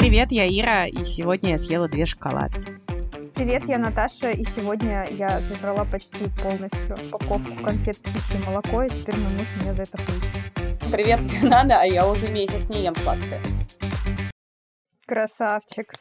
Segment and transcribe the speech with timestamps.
[0.00, 2.80] Привет, я Ира, и сегодня я съела две шоколадки.
[3.34, 9.14] Привет, я Наташа, и сегодня я сожрала почти полностью упаковку конфет «Птичье молоко», и теперь
[9.18, 10.90] мой муж меня за это пылит.
[10.90, 13.42] Привет, Нана, а я уже месяц не ем сладкое.
[15.06, 15.92] Красавчик.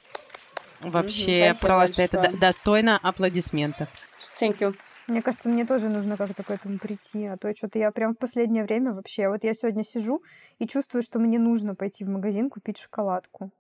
[0.80, 2.34] Вообще, Спасибо просто это большое.
[2.36, 3.90] до- достойно аплодисментов.
[4.40, 4.76] Thank you.
[5.08, 8.18] Мне кажется, мне тоже нужно как-то к этому прийти, а то что-то я прям в
[8.18, 9.28] последнее время вообще...
[9.28, 10.24] Вот я сегодня сижу
[10.58, 13.52] и чувствую, что мне нужно пойти в магазин купить шоколадку.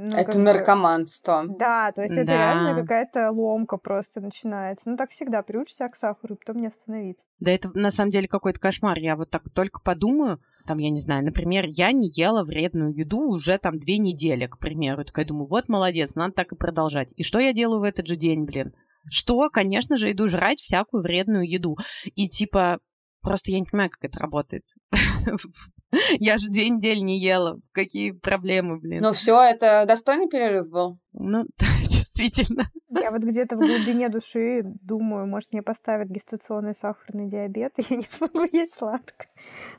[0.00, 1.44] Ну, это бы- наркоманство.
[1.46, 2.36] Да, то есть это Да.
[2.36, 4.88] реально какая-то ломка просто начинается.
[4.88, 7.24] Ну так всегда, приучишься к сахару, и потом не остановиться.
[7.40, 8.98] Да это на самом деле какой-то кошмар.
[8.98, 13.20] Я вот так только подумаю, там, я не знаю, например, я не ела вредную еду
[13.28, 15.02] уже там две недели, к примеру.
[15.02, 17.12] И такая думаю, вот молодец, надо так и продолжать.
[17.16, 18.72] И что я делаю в этот же день, блин?
[19.10, 19.48] Что?
[19.50, 21.76] Конечно же, иду жрать всякую вредную еду.
[22.14, 22.78] И типа,
[23.22, 24.64] просто я не понимаю, как это работает.
[26.18, 27.58] Я же две недели не ела.
[27.72, 29.02] Какие проблемы, блин?
[29.02, 30.98] Ну все, это достойный перерыв был.
[31.12, 32.70] Ну, да, действительно.
[32.90, 37.96] Я вот где-то в глубине души думаю, может, мне поставят гестационный сахарный диабет, и я
[37.96, 39.28] не смогу есть сладкое.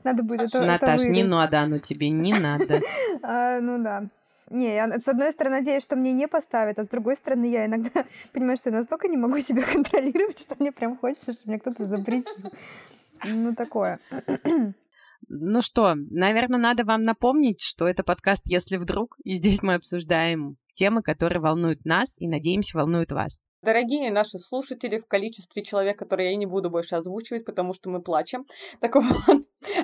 [0.04, 2.82] Надо будет это, это Наташ, не надо оно тебе, не надо.
[3.22, 4.06] А, ну да.
[4.50, 7.68] Не, я с одной стороны надеюсь, что мне не поставят, а с другой стороны я
[7.68, 11.60] иногда понимаю, что я настолько не могу себя контролировать, что мне прям хочется, чтобы мне
[11.60, 12.52] кто-то запретил.
[13.24, 14.00] Ну, такое.
[15.32, 20.58] Ну что, наверное, надо вам напомнить, что это подкаст «Если вдруг», и здесь мы обсуждаем
[20.74, 23.44] темы, которые волнуют нас и, надеемся, волнуют вас.
[23.62, 28.02] Дорогие наши слушатели, в количестве человек, которые я не буду больше озвучивать, потому что мы
[28.02, 28.46] плачем.
[28.80, 29.06] Так вот,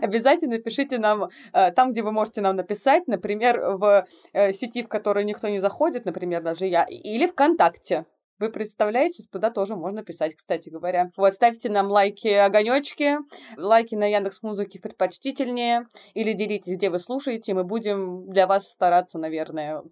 [0.02, 4.88] обязательно пишите нам э, там, где вы можете нам написать, например, в э, сети, в
[4.88, 8.06] которую никто не заходит, например, даже я, или ВКонтакте.
[8.40, 11.10] Вы представляете, туда тоже можно писать, кстати говоря.
[11.16, 13.18] Вот, ставьте нам лайки, огонечки,
[13.58, 19.20] лайки на Яндекс Музыке предпочтительнее, или делитесь, где вы слушаете, мы будем для вас стараться,
[19.20, 19.84] наверное,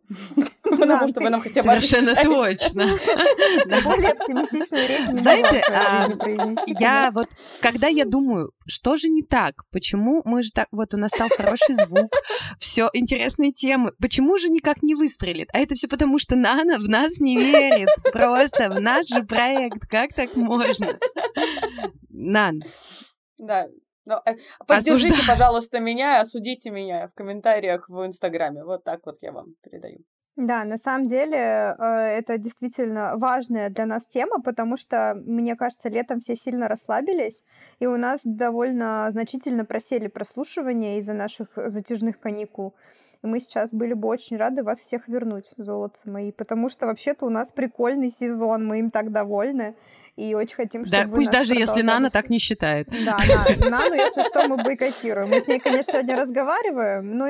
[0.77, 2.85] потому что вы нам хотя бы Совершенно точно.
[3.83, 6.07] Более оптимистичную речь не Знаете, а.
[6.67, 7.27] Я вот,
[7.61, 9.63] когда я думаю, что же не так?
[9.71, 12.11] Почему мы же так, вот у нас стал хороший звук,
[12.59, 15.49] все интересные темы, почему же никак не выстрелит?
[15.53, 19.87] А это все потому, что Нана в нас не верит, просто в наш же проект,
[19.87, 20.97] как так можно?
[22.09, 22.61] Нан,
[23.37, 23.67] Да.
[24.05, 24.35] Но, э,
[24.67, 25.27] поддержите, Осуждаю.
[25.27, 28.65] пожалуйста, меня, осудите меня в комментариях в Инстаграме.
[28.65, 29.99] Вот так вот я вам передаю.
[30.35, 31.83] Да, на самом деле э,
[32.17, 37.43] это действительно важная для нас тема, потому что, мне кажется, летом все сильно расслабились,
[37.79, 42.73] и у нас довольно значительно просели прослушивания из-за наших затяжных каникул.
[43.21, 47.27] И мы сейчас были бы очень рады вас всех вернуть, золотцы мои, потому что вообще-то
[47.27, 49.75] у нас прикольный сезон, мы им так довольны,
[50.15, 52.87] и очень хотим, чтобы да, пусть даже если Нана так не считает.
[53.05, 53.17] Да,
[53.59, 55.29] на, Нану, если что, мы бойкотируем.
[55.29, 57.27] Мы с ней, конечно, сегодня разговариваем, но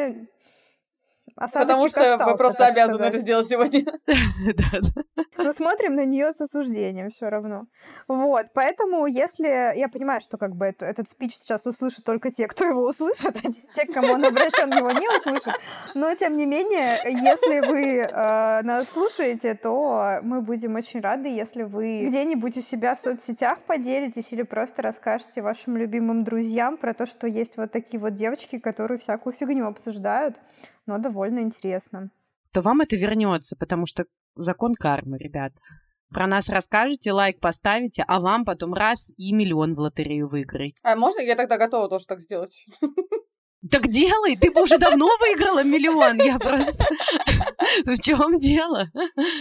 [1.36, 3.14] осадочек Потому что вы остался, просто так обязаны сказать.
[3.14, 3.86] это сделать сегодня.
[5.38, 7.66] Но смотрим на нее с осуждением все равно.
[8.08, 9.78] Вот, поэтому если...
[9.78, 13.36] Я понимаю, что как бы это- этот спич сейчас услышат только те, кто его услышит,
[13.44, 15.60] а те- те, к кому он обращен, его не услышат.
[15.96, 21.64] Но, тем не менее, если вы э, нас слушаете, то мы будем очень рады, если
[21.64, 27.06] вы где-нибудь у себя в соцсетях поделитесь или просто расскажете вашим любимым друзьям про то,
[27.06, 30.36] что есть вот такие вот девочки, которые всякую фигню обсуждают,
[30.86, 32.10] но довольно интересно.
[32.52, 34.06] то вам это вернется, потому что
[34.36, 35.54] закон кармы, ребят.
[36.10, 40.76] Про нас расскажете, лайк поставите, а вам потом раз и миллион в лотерею выиграть.
[40.84, 42.66] А можно я тогда готова тоже так сделать?
[43.72, 46.84] Так делай, ты бы уже давно выиграла миллион, я просто...
[47.86, 48.90] В чем дело?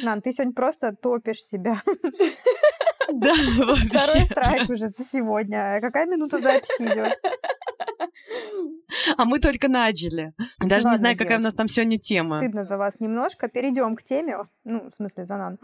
[0.05, 1.83] Нан, ты сегодня просто топишь себя.
[3.13, 3.89] Да, вообще.
[3.89, 5.81] Второй страйк уже за сегодня.
[5.83, 7.19] Какая минута записи идет?
[9.17, 10.33] А мы только начали.
[10.59, 12.39] Даже не знаю, какая у нас там сегодня тема.
[12.39, 13.49] Стыдно за вас немножко.
[13.49, 14.37] Перейдем к теме.
[14.65, 15.59] Ну, в смысле, за Нану.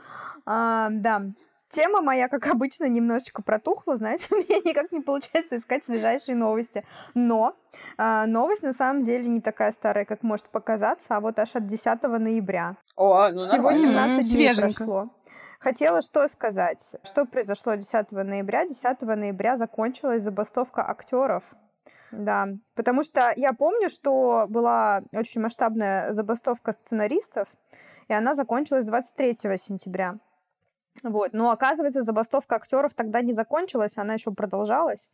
[0.46, 1.22] А, да.
[1.70, 6.82] Тема моя, как обычно, немножечко протухла, знаете, меня никак не получается искать свежайшие новости.
[7.14, 7.54] Но
[7.98, 11.66] а, новость на самом деле не такая старая, как может показаться, а вот аж от
[11.66, 12.76] 10 ноября.
[12.96, 13.80] О, ну Всего нормально.
[13.82, 14.76] 17 М, дней свеженько.
[14.78, 15.10] прошло.
[15.60, 16.96] Хотела что сказать.
[17.04, 18.64] Что произошло 10 ноября?
[18.66, 21.42] 10 ноября закончилась забастовка актеров.
[22.10, 27.48] Да, потому что я помню, что была очень масштабная забастовка сценаристов,
[28.08, 30.18] и она закончилась 23 сентября.
[31.02, 31.32] Вот.
[31.32, 35.10] Но оказывается, забастовка актеров тогда не закончилась, она еще продолжалась.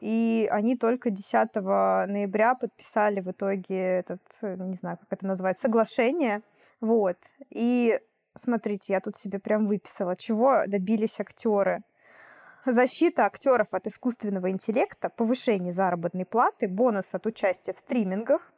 [0.00, 5.62] И они только 10 ноября подписали в итоге этот, э, не знаю, как это называется,
[5.62, 6.42] соглашение.
[6.80, 7.16] Вот.
[7.50, 8.00] И
[8.34, 11.82] смотрите, я тут себе прям выписала, чего добились актеры.
[12.64, 18.52] Защита актеров от искусственного интеллекта, повышение заработной платы, бонус от участия в стримингах,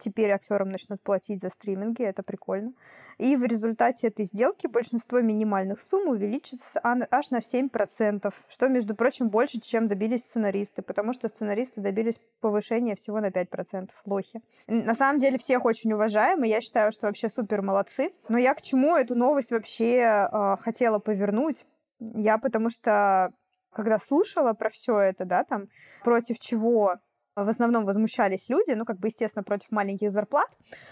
[0.00, 2.72] теперь актерам начнут платить за стриминги, это прикольно.
[3.18, 9.28] И в результате этой сделки большинство минимальных сумм увеличится аж на 7%, что, между прочим,
[9.28, 13.90] больше, чем добились сценаристы, потому что сценаристы добились повышения всего на 5%.
[14.06, 14.40] Лохи.
[14.66, 18.12] На самом деле всех очень уважаем, и я считаю, что вообще супер молодцы.
[18.28, 21.66] Но я к чему эту новость вообще э, хотела повернуть?
[22.14, 23.32] Я потому что
[23.72, 25.68] когда слушала про все это, да, там,
[26.02, 26.94] против чего
[27.36, 30.48] в основном возмущались люди, ну, как бы, естественно, против маленьких зарплат,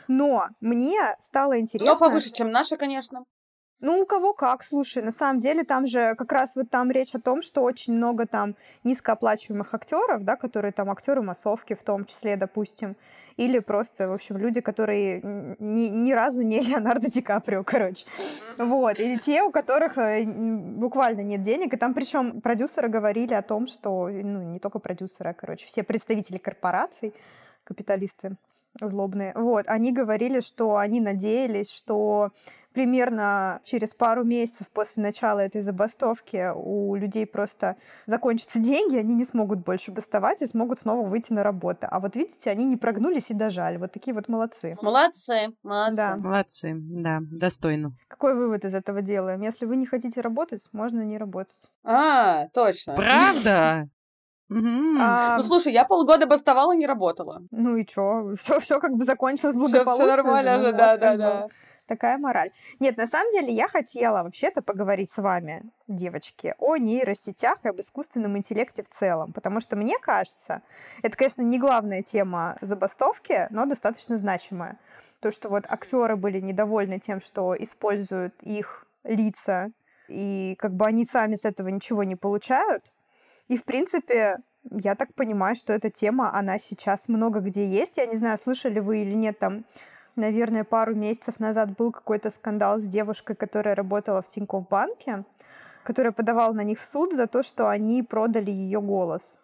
[0.08, 1.94] но мне стало интересно...
[1.94, 3.24] Но повыше, чем наши, конечно.
[3.82, 7.16] Ну, у кого как, слушай, на самом деле там же как раз вот там речь
[7.16, 12.04] о том, что очень много там низкооплачиваемых актеров, да, которые там актеры массовки в том
[12.04, 12.94] числе, допустим,
[13.36, 15.20] или просто, в общем, люди, которые
[15.58, 18.06] ни, ни разу не Леонардо Ди Каприо, короче.
[18.56, 23.42] Вот, и те, у которых э, буквально нет денег, и там причем продюсеры говорили о
[23.42, 27.12] том, что, ну, не только продюсеры, а, короче, все представители корпораций,
[27.64, 28.36] капиталисты
[28.80, 32.30] злобные, вот, они говорили, что они надеялись, что
[32.72, 37.76] примерно через пару месяцев после начала этой забастовки у людей просто
[38.06, 41.86] закончатся деньги, они не смогут больше бастовать и смогут снова выйти на работу.
[41.90, 43.76] А вот видите, они не прогнулись и дожали.
[43.76, 44.76] Вот такие вот молодцы.
[44.82, 45.96] Молодцы, молодцы.
[45.96, 46.16] Да.
[46.16, 47.92] Молодцы, да, достойно.
[48.08, 49.40] Какой вывод из этого делаем?
[49.42, 51.56] Если вы не хотите работать, можно не работать.
[51.84, 52.94] А, точно.
[52.94, 53.88] Правда?
[54.54, 57.40] А, Ну слушай, я полгода бастовала, не работала.
[57.50, 58.34] ну и чё?
[58.38, 60.04] Все, все как бы закончилось Все, благополучно.
[60.04, 61.48] все нормально ну же, да, да, да.
[61.86, 62.52] Такая мораль.
[62.78, 67.80] Нет, на самом деле я хотела вообще-то поговорить с вами, девочки, о нейросетях и об
[67.80, 69.32] искусственном интеллекте в целом.
[69.32, 70.62] Потому что мне кажется,
[71.02, 74.78] это, конечно, не главная тема забастовки, но достаточно значимая.
[75.20, 79.70] То, что вот актеры были недовольны тем, что используют их лица,
[80.08, 82.92] и как бы они сами с этого ничего не получают.
[83.48, 84.38] И, в принципе,
[84.70, 87.96] я так понимаю, что эта тема, она сейчас много где есть.
[87.96, 89.64] Я не знаю, слышали вы или нет, там,
[90.16, 95.24] наверное, пару месяцев назад был какой-то скандал с девушкой, которая работала в Тинькофф банке,
[95.84, 99.38] которая подавала на них в суд за то, что они продали ее голос.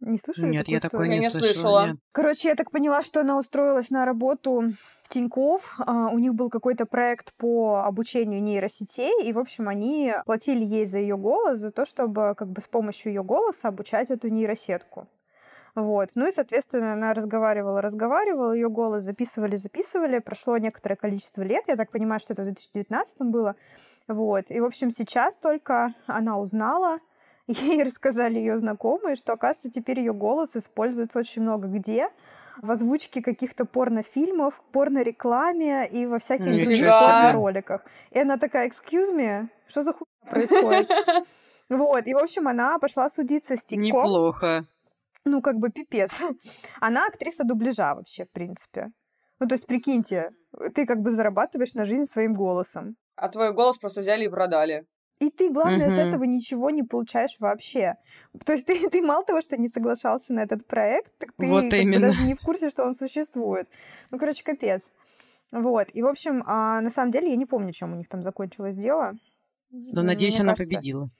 [0.00, 1.06] Не слышали Нет, такую я такое?
[1.08, 1.52] Я не не слышала.
[1.52, 1.86] слышала.
[1.88, 1.96] нет.
[2.12, 4.72] Короче, я так поняла, что она устроилась на работу
[5.02, 5.74] в Тинькофф.
[5.86, 10.86] А, У них был какой-то проект по обучению нейросетей, и, в общем, они платили ей
[10.86, 15.06] за ее голос, за то, чтобы как бы с помощью ее голоса обучать эту нейросетку.
[15.74, 16.10] Вот.
[16.14, 20.18] Ну и, соответственно, она разговаривала, разговаривала, ее голос записывали, записывали.
[20.18, 23.54] Прошло некоторое количество лет, я так понимаю, что это в 2019 было.
[24.08, 24.46] Вот.
[24.48, 26.98] И, в общем, сейчас только она узнала,
[27.46, 32.08] ей рассказали ее знакомые, что, оказывается, теперь ее голос используется очень много где.
[32.60, 37.82] В озвучке каких-то порнофильмов, порнорекламе и во всяких Нифига других порно-роликах.
[38.10, 40.90] И она такая, excuse me, что за хуйня происходит?
[41.70, 44.04] Вот, и, в общем, она пошла судиться с Тинькофф.
[44.04, 44.66] Неплохо.
[45.24, 46.12] Ну, как бы пипец.
[46.80, 48.88] Она актриса дубляжа вообще, в принципе.
[49.38, 50.30] Ну, то есть, прикиньте,
[50.74, 52.96] ты как бы зарабатываешь на жизнь своим голосом.
[53.16, 54.84] А твой голос просто взяли и продали.
[55.18, 56.08] И ты, главное, с Мгм.
[56.08, 57.94] этого ничего не получаешь вообще.
[58.46, 61.70] То есть ты, ты мало того, что не соглашался на этот проект, так ты Вот
[61.70, 63.68] как бы даже не в курсе, что он существует.
[64.10, 64.90] Ну, короче, капец.
[65.52, 65.88] Вот.
[65.92, 68.76] И, в общем, а, на самом деле я не помню, чем у них там закончилось
[68.76, 69.12] дело.
[69.70, 71.10] Но, надеюсь, мне она кажется- победила.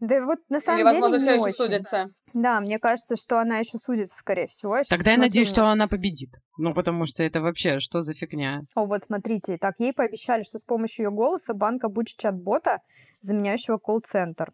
[0.00, 1.54] Да вот на самом Или, деле возможно, все еще очень.
[1.54, 2.10] судятся.
[2.34, 4.76] Да, мне кажется, что она еще судится, скорее всего.
[4.76, 6.36] Я Тогда я надеюсь, на- что она победит.
[6.56, 8.62] Ну, потому что это вообще что за фигня?
[8.74, 12.78] О, вот смотрите, так, ей пообещали, что с помощью ее голоса банк обучит чат-бота,
[13.20, 14.52] заменяющего колл-центр.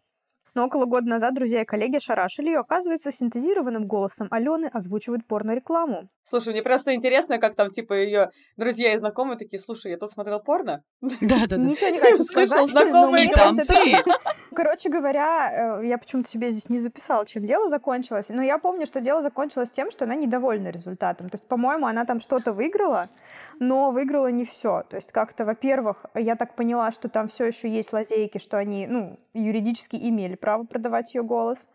[0.55, 2.59] Но около года назад друзья и коллеги шарашили ее.
[2.59, 6.07] Оказывается, синтезированным голосом Алены озвучивают порно-рекламу.
[6.23, 10.09] Слушай, мне просто интересно, как там, типа, ее друзья и знакомые такие, слушай, я тут
[10.11, 10.81] смотрел порно.
[11.01, 11.57] Да-да-да.
[11.57, 14.03] Ничего не хочу Слышал знакомые это-
[14.55, 18.27] Короче говоря, э, я почему-то себе здесь не записала, чем дело закончилось.
[18.29, 21.29] Но я помню, что дело закончилось тем, что она недовольна результатом.
[21.29, 23.09] То есть, по-моему, она там что-то выиграла,
[23.59, 24.83] но выиграла не все.
[24.89, 28.87] То есть, как-то, во-первых, я так поняла, что там все еще есть лазейки, что они,
[28.87, 31.67] ну, юридически имели право продавать ее голос.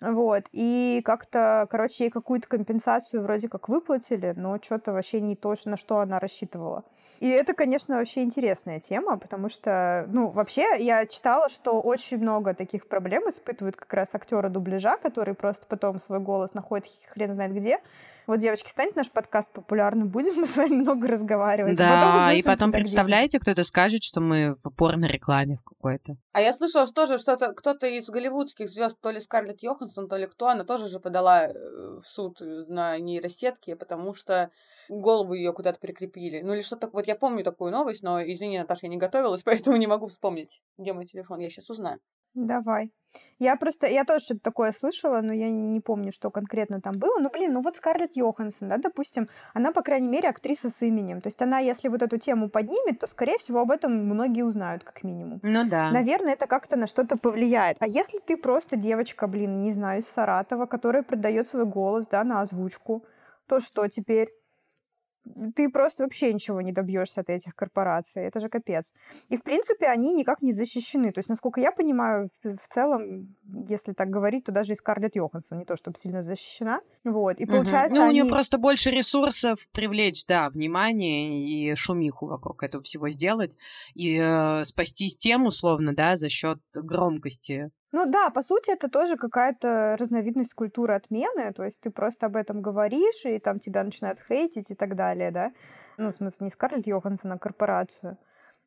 [0.00, 0.44] Вот.
[0.52, 5.76] И как-то, короче, ей какую-то компенсацию вроде как выплатили, но что-то вообще не то, на
[5.76, 6.84] что она рассчитывала.
[7.20, 12.52] И это, конечно, вообще интересная тема, потому что, ну, вообще, я читала, что очень много
[12.52, 17.54] таких проблем испытывают как раз актеры дубляжа, которые просто потом свой голос находят хрен знает
[17.54, 17.80] где.
[18.26, 21.78] Вот, девочки, станет наш подкаст популярным, будем мы с вами много разговаривать.
[21.78, 26.16] а потом Да, и услышимся потом представляете, кто-то скажет, что мы в порно-рекламе в какой-то.
[26.32, 30.16] А я слышала, что тоже что-то кто-то из голливудских звезд, то ли Скарлетт Йоханссон, то
[30.16, 34.50] ли кто, она тоже же подала э, в суд на нейросетки, потому что
[34.88, 36.40] голову ее куда-то прикрепили.
[36.40, 36.90] Ну или что-то.
[36.92, 40.60] Вот я помню такую новость, но извини, Наташа, я не готовилась, поэтому не могу вспомнить.
[40.78, 41.38] Где мой телефон?
[41.38, 42.00] Я сейчас узнаю.
[42.36, 42.92] Давай.
[43.38, 47.18] Я просто, я тоже что-то такое слышала, но я не помню, что конкретно там было.
[47.18, 51.22] Ну, блин, ну вот Скарлетт Йоханссон, да, допустим, она, по крайней мере, актриса с именем.
[51.22, 54.84] То есть она, если вот эту тему поднимет, то, скорее всего, об этом многие узнают,
[54.84, 55.40] как минимум.
[55.42, 55.90] Ну да.
[55.90, 57.78] Наверное, это как-то на что-то повлияет.
[57.80, 62.22] А если ты просто девочка, блин, не знаю, из Саратова, которая продает свой голос, да,
[62.24, 63.04] на озвучку,
[63.46, 64.28] то что теперь?
[65.54, 68.22] Ты просто вообще ничего не добьешься от этих корпораций.
[68.22, 68.92] Это же капец.
[69.28, 71.12] И, в принципе, они никак не защищены.
[71.12, 73.34] То есть, насколько я понимаю, в целом,
[73.68, 76.80] если так говорить, то даже и Скарлетт Йоханссон не то, чтобы сильно защищена.
[77.04, 77.40] Вот.
[77.40, 82.82] И получается, Ну, у нее просто больше ресурсов привлечь, да, внимание и шумиху вокруг этого
[82.82, 83.58] всего сделать.
[83.94, 89.16] И э, спастись тем, условно, да, за счет громкости ну да, по сути, это тоже
[89.16, 94.20] какая-то разновидность культуры отмены, то есть ты просто об этом говоришь, и там тебя начинают
[94.20, 95.52] хейтить и так далее, да.
[95.96, 98.18] Ну, в смысле, не Скарлетт Йоханссон, а корпорацию.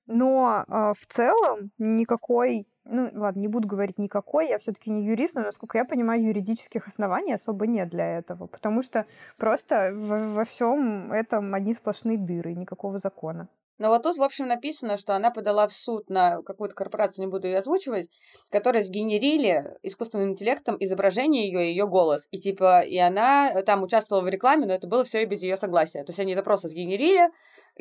[0.08, 5.36] Но э, в целом никакой, ну ладно, не буду говорить никакой, я все-таки не юрист,
[5.36, 9.06] но, насколько я понимаю, юридических оснований особо нет для этого, потому что
[9.38, 13.48] просто в, во всем этом одни сплошные дыры, никакого закона.
[13.80, 17.32] Но вот тут, в общем, написано, что она подала в суд на какую-то корпорацию, не
[17.32, 18.10] буду ее озвучивать,
[18.52, 22.28] которые сгенерили искусственным интеллектом изображение ее и ее голос.
[22.32, 25.58] И типа, и она там участвовала в рекламе, но это было все и без ее
[25.58, 26.04] согласия.
[26.04, 27.30] То есть они это просто сгенерили,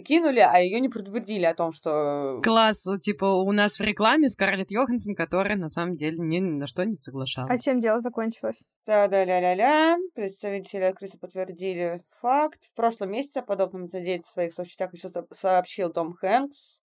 [0.02, 2.40] кинули, а ее не предупредили о том, что...
[2.42, 6.84] Класс, типа у нас в рекламе Скарлетт Йоханссон, которая на самом деле ни на что
[6.84, 7.50] не соглашалась.
[7.50, 8.58] А чем дело закончилось?
[8.86, 9.96] Да-да-ля-ля-ля.
[10.14, 12.64] Представители открыто подтвердили факт.
[12.64, 16.82] В прошлом месяце о подобном инциденте в своих соцсетях еще сообщил Том Хэнкс.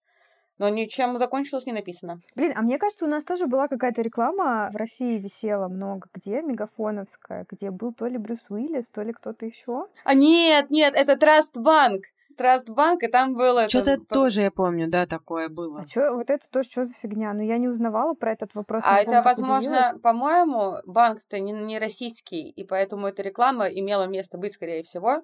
[0.60, 2.22] Но ничем закончилось не написано.
[2.36, 6.42] Блин, а мне кажется, у нас тоже была какая-то реклама в России висела много где,
[6.42, 9.88] мегафоновская, где был то ли Брюс Уиллис, то ли кто-то еще.
[10.04, 12.04] А нет, нет, это Траст Банк.
[12.36, 13.70] Трастбанк, и там было...
[13.70, 14.06] Что-то это...
[14.06, 15.82] тоже я помню, да, такое было.
[15.82, 17.34] А что, вот это тоже что за фигня?
[17.34, 18.84] Ну, я не узнавала про этот вопрос.
[18.86, 24.54] А это, возможно, по-моему, банк-то не, не российский, и поэтому эта реклама имела место быть,
[24.54, 25.24] скорее всего.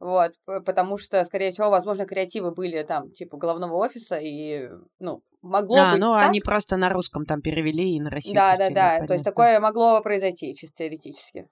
[0.00, 4.68] Вот, потому что, скорее всего, возможно, креативы были там, типа, головного офиса, и,
[5.00, 6.28] ну, могло да, быть ну, так.
[6.28, 8.36] они просто на русском там перевели и на российском.
[8.36, 11.48] Да, да, да, то есть такое могло произойти, чисто теоретически.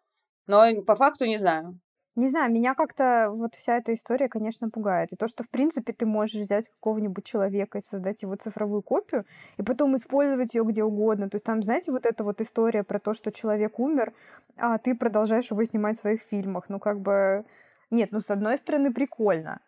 [0.47, 1.81] Но по факту не знаю.
[2.17, 5.13] Не знаю, меня как-то вот вся эта история, конечно, пугает.
[5.13, 9.27] И то, что, в принципе, ты можешь взять какого-нибудь человека и создать его цифровую копию,
[9.59, 11.29] и потом использовать ее где угодно.
[11.29, 14.15] То есть там, знаете, вот эта вот история про то, что человек умер,
[14.57, 16.71] а ты продолжаешь его снимать в своих фильмах.
[16.71, 17.45] Ну, как бы...
[17.91, 19.61] Нет, ну, с одной стороны, прикольно.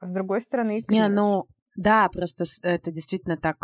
[0.00, 1.46] А с другой стороны, и Не, ну,
[1.76, 3.56] да, просто это действительно так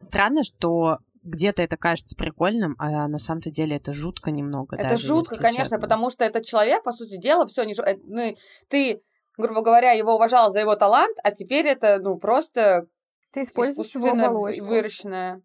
[0.00, 4.76] странно, что где-то это кажется прикольным, а на самом-то деле это жутко немного.
[4.76, 5.80] Это даже, жутко, конечно, честно.
[5.80, 8.36] потому что этот человек, по сути дела, все не э, ну,
[8.68, 9.02] ты,
[9.36, 12.86] грубо говоря, его уважал за его талант, а теперь это ну просто
[13.32, 14.64] ты используешь его оболочку.
[14.64, 15.42] выращенная.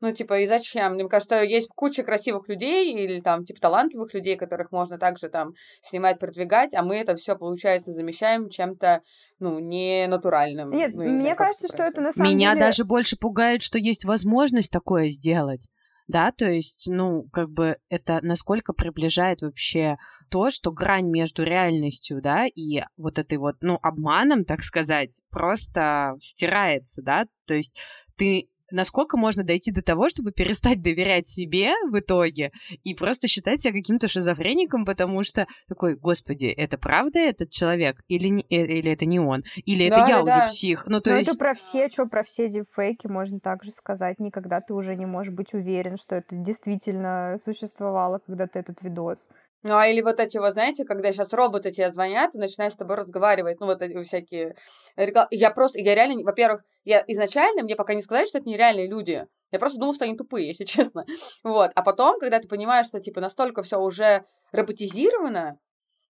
[0.00, 0.94] Ну, типа, и зачем?
[0.94, 5.52] Мне кажется, есть куча красивых людей или там, типа, талантливых людей, которых можно также там
[5.82, 9.02] снимать, продвигать, а мы это все, получается, замещаем чем-то,
[9.38, 10.70] ну, не натуральным.
[10.70, 12.66] Нет, ну, не мне знаю, кажется, что это на самом Меня деле...
[12.66, 15.68] даже больше пугает, что есть возможность такое сделать.
[16.08, 19.96] Да, то есть, ну, как бы это насколько приближает вообще
[20.28, 26.16] то, что грань между реальностью, да, и вот этой вот, ну, обманом, так сказать, просто
[26.20, 27.78] стирается, да, то есть
[28.16, 32.52] ты насколько можно дойти до того, чтобы перестать доверять себе в итоге
[32.84, 38.28] и просто считать себя каким-то шизофреником, потому что такой, господи, это правда этот человек или,
[38.28, 39.44] не, э, или это не он?
[39.64, 40.36] Или да, это я да.
[40.44, 40.86] уже псих?
[40.86, 41.30] Ну, то Но есть...
[41.30, 44.18] это про все, что про все дипфейки можно также сказать.
[44.18, 49.28] Никогда ты уже не можешь быть уверен, что это действительно существовало когда-то этот видос.
[49.62, 52.76] Ну, а или вот эти вот, знаете, когда сейчас роботы тебе звонят и начинают с
[52.76, 54.56] тобой разговаривать, ну, вот эти всякие
[54.96, 55.28] рекламы.
[55.30, 59.26] Я просто, я реально, во-первых, я изначально, мне пока не сказали, что это нереальные люди.
[59.52, 61.04] Я просто думала, что они тупые, если честно.
[61.44, 61.72] Вот.
[61.74, 65.58] А потом, когда ты понимаешь, что, типа, настолько все уже роботизировано,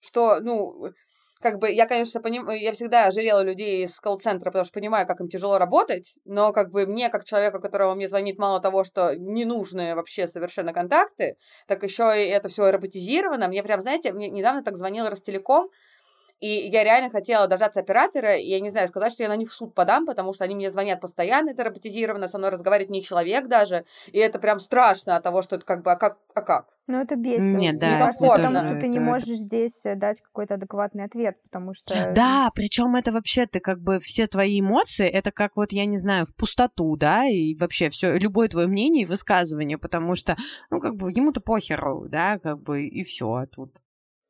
[0.01, 0.93] что, ну,
[1.41, 2.49] как бы я, конечно, поним...
[2.51, 6.71] я всегда жалела людей из колл-центра, потому что понимаю, как им тяжело работать, но как
[6.71, 11.83] бы мне, как человеку, которого мне звонит мало того, что ненужные вообще совершенно контакты, так
[11.83, 13.49] еще и это все роботизировано.
[13.49, 15.71] Мне прям, знаете, мне недавно так звонил Ростелеком,
[16.41, 19.51] и я реально хотела дождаться оператора, и я не знаю, сказать, что я на них
[19.51, 23.03] в суд подам, потому что они мне звонят постоянно, это роботизировано, со мной разговаривает не
[23.03, 26.19] человек даже, и это прям страшно от того, что это как бы, а как?
[26.35, 26.69] А как?
[26.87, 27.43] Ну, это бесит.
[27.43, 27.97] Нет, да.
[27.97, 28.49] Некомфортно.
[28.49, 32.13] Потому что ты не можешь здесь э, дать какой-то адекватный ответ, потому что...
[32.15, 35.99] Да, причем это вообще, ты как бы все твои эмоции, это как вот, я не
[35.99, 40.37] знаю, в пустоту, да, и вообще все, любое твое мнение и высказывание, потому что,
[40.71, 43.81] ну, как бы ему-то похеру, да, как бы, и все, а тут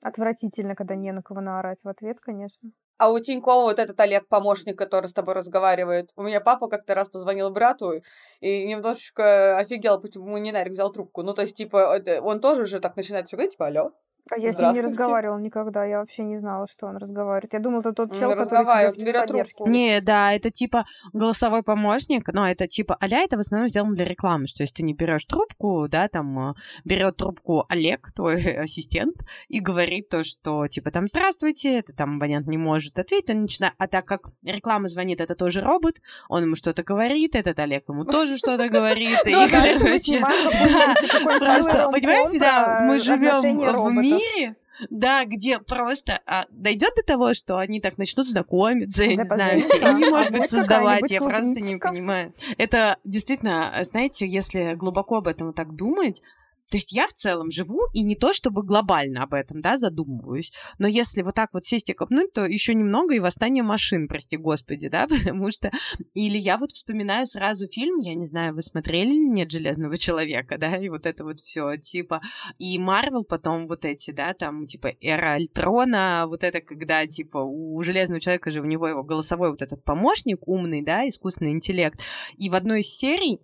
[0.02, 2.70] Отвратительно, когда не на кого наорать в ответ, конечно.
[2.96, 6.12] А у Тинькова вот этот Олег, помощник, который с тобой разговаривает.
[6.16, 8.02] У меня папа как-то раз позвонил брату
[8.40, 11.22] и немножечко офигел, почему не Нарик взял трубку.
[11.22, 13.92] Ну, то есть, типа, он тоже же так начинает все говорить, типа, алло,
[14.30, 17.52] а я с ним не разговаривала никогда, я вообще не знала, что он разговаривает.
[17.52, 19.68] Я думала, это тот чел, который тебе берет трубку.
[19.68, 24.04] Не, да, это типа голосовой помощник, но это типа аля, это в основном сделано для
[24.04, 29.16] рекламы, что есть ты не берешь трубку, да, там а, берет трубку Олег, твой ассистент,
[29.48, 33.74] и говорит то, что типа там здравствуйте, это там абонент не может ответить, он начинает,
[33.78, 35.96] а так как реклама звонит, это тоже робот,
[36.28, 40.20] он ему что-то говорит, этот Олег ему тоже что-то говорит, и короче,
[41.38, 44.56] просто, понимаете, да, мы живем в мире, мире,
[44.88, 49.60] да, где просто а, дойдет до того, что они так начнут знакомиться, я не знаю,
[49.60, 52.32] семьи, может быть, создавать, я просто не понимаю.
[52.58, 56.22] Это действительно, знаете, если глубоко об этом так думать,
[56.70, 60.52] то есть я в целом живу и не то чтобы глобально об этом, да, задумываюсь,
[60.78, 64.36] но если вот так вот сесть и копнуть, то еще немного и восстание машин, прости
[64.36, 65.70] господи, да, потому что...
[66.14, 70.76] Или я вот вспоминаю сразу фильм, я не знаю, вы смотрели «Нет железного человека», да,
[70.76, 72.20] и вот это вот все типа...
[72.58, 77.82] И Марвел потом вот эти, да, там, типа, эра Альтрона, вот это когда, типа, у
[77.82, 81.98] железного человека же у него его голосовой вот этот помощник умный, да, искусственный интеллект,
[82.36, 83.40] и в одной из серий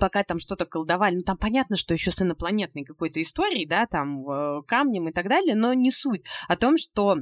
[0.00, 4.24] пока там что-то колдовали, ну там понятно, что еще с инопланетной какой-то историей, да, там
[4.66, 7.18] камнем и так далее, но не суть о том, что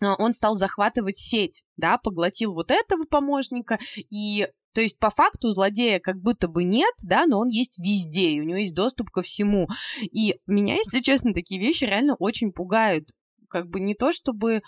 [0.00, 3.78] а, он стал захватывать сеть, да, поглотил вот этого помощника,
[4.10, 8.32] и то есть по факту злодея как будто бы нет, да, но он есть везде,
[8.32, 9.68] и у него есть доступ ко всему.
[10.02, 13.08] И меня, если честно, такие вещи реально очень пугают.
[13.48, 14.60] Как бы не то, чтобы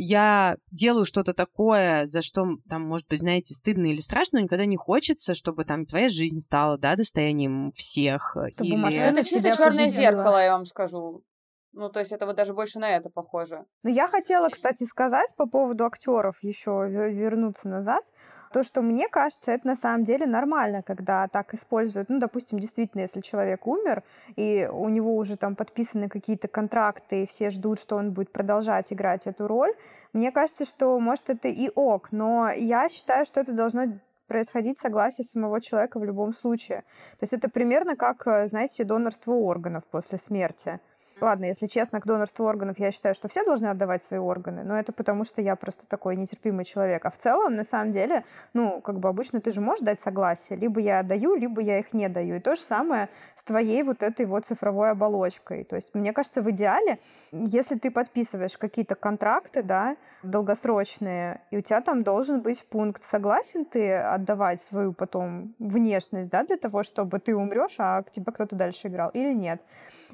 [0.00, 4.64] я делаю что-то такое, за что там, может быть, знаете, стыдно или страшно, но никогда
[4.64, 8.36] не хочется, чтобы там твоя жизнь стала, да, достоянием всех.
[8.54, 8.96] Чтобы или...
[8.96, 11.24] Это чисто черное зеркало, я вам скажу.
[11.72, 13.64] Ну, то есть это вот даже больше на это похоже.
[13.82, 18.04] Ну, я хотела, кстати, сказать по поводу актеров еще вернуться назад.
[18.52, 22.08] То, что мне кажется, это на самом деле нормально, когда так используют.
[22.08, 24.02] Ну, допустим, действительно, если человек умер,
[24.36, 28.92] и у него уже там подписаны какие-то контракты, и все ждут, что он будет продолжать
[28.92, 29.72] играть эту роль,
[30.12, 35.24] мне кажется, что, может, это и ок, но я считаю, что это должно происходить согласие
[35.24, 36.82] самого человека в любом случае.
[37.18, 40.80] То есть это примерно как, знаете, донорство органов после смерти.
[41.20, 44.78] Ладно, если честно, к донорству органов я считаю, что все должны отдавать свои органы, но
[44.78, 47.04] это потому, что я просто такой нетерпимый человек.
[47.04, 50.56] А в целом, на самом деле, ну, как бы обычно ты же можешь дать согласие.
[50.56, 52.36] Либо я даю, либо я их не даю.
[52.36, 55.64] И то же самое с твоей вот этой вот цифровой оболочкой.
[55.64, 57.00] То есть, мне кажется, в идеале,
[57.32, 63.64] если ты подписываешь какие-то контракты, да, долгосрочные, и у тебя там должен быть пункт, согласен
[63.64, 68.54] ты отдавать свою потом внешность, да, для того, чтобы ты умрешь, а к тебе кто-то
[68.54, 69.60] дальше играл, или нет.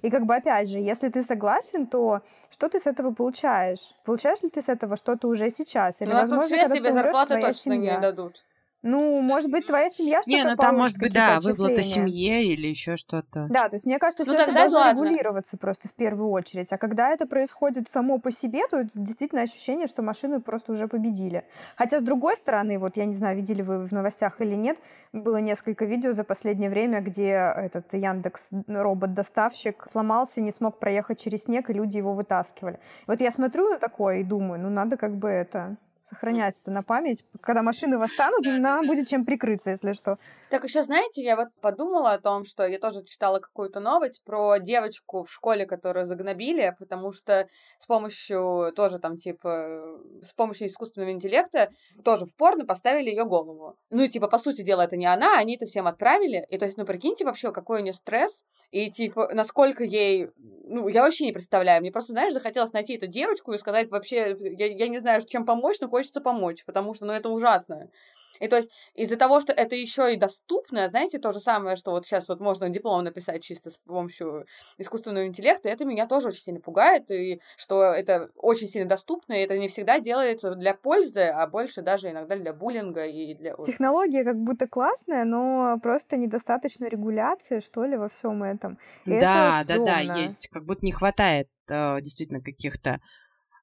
[0.04, 3.94] И как бы опять же, если ты согласен, то что ты с этого получаешь?
[4.04, 6.02] Получаешь ли ты с этого что-то уже сейчас?
[6.02, 7.94] Или, ну, возможно, на тот свет тебе зарплаты точно семья?
[7.94, 8.44] не дадут.
[8.84, 12.66] Ну, может быть, твоя семья что-то Не, ну там может быть, да, выплата семье или
[12.66, 13.46] еще что-то.
[13.48, 15.00] Да, то есть мне кажется, ну, все это должно ладно.
[15.00, 16.70] регулироваться просто в первую очередь.
[16.70, 20.86] А когда это происходит само по себе, то это действительно ощущение, что машину просто уже
[20.86, 21.46] победили.
[21.76, 24.76] Хотя, с другой стороны, вот я не знаю, видели вы в новостях или нет,
[25.14, 31.44] было несколько видео за последнее время, где этот Яндекс робот-доставщик сломался, не смог проехать через
[31.44, 32.78] снег, и люди его вытаскивали.
[33.06, 36.82] Вот я смотрю на такое и думаю, ну надо как бы это сохранять это на
[36.82, 37.24] память.
[37.40, 40.18] Когда машины восстанут, нам будет чем прикрыться, если что.
[40.50, 44.58] Так еще, знаете, я вот подумала о том, что я тоже читала какую-то новость про
[44.58, 51.10] девочку в школе, которую загнобили, потому что с помощью тоже там типа с помощью искусственного
[51.10, 51.70] интеллекта
[52.04, 53.76] тоже в порно поставили ее голову.
[53.90, 56.46] Ну и типа по сути дела это не она, они это всем отправили.
[56.50, 60.30] И то есть, ну прикиньте вообще, какой у нее стресс и типа насколько ей,
[60.64, 61.80] ну я вообще не представляю.
[61.80, 65.44] Мне просто знаешь захотелось найти эту девочку и сказать вообще, я, я не знаю, чем
[65.44, 67.88] помочь, но хочется помочь, потому что, ну, это ужасно.
[68.40, 71.92] И то есть из-за того, что это еще и доступно, знаете, то же самое, что
[71.92, 74.44] вот сейчас вот можно диплом написать чисто с помощью
[74.76, 79.44] искусственного интеллекта, это меня тоже очень сильно пугает, и что это очень сильно доступно, и
[79.44, 83.54] это не всегда делается для пользы, а больше даже иногда для буллинга и для...
[83.64, 88.78] Технология как будто классная, но просто недостаточно регуляции, что ли, во всем этом.
[89.04, 90.48] И да, это да, да, есть.
[90.48, 93.00] Как будто не хватает э, действительно каких-то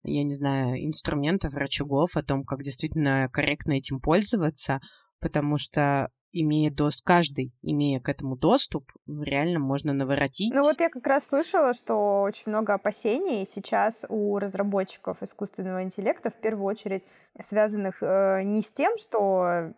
[0.04, 4.80] я не знаю, инструментов, рычагов о том, как действительно корректно этим пользоваться,
[5.20, 10.54] потому что имея доступ, каждый, имея к этому доступ, реально можно наворотить.
[10.54, 16.30] Ну вот я как раз слышала, что очень много опасений сейчас у разработчиков искусственного интеллекта,
[16.30, 17.04] в первую очередь
[17.42, 19.74] связанных э, не с тем, что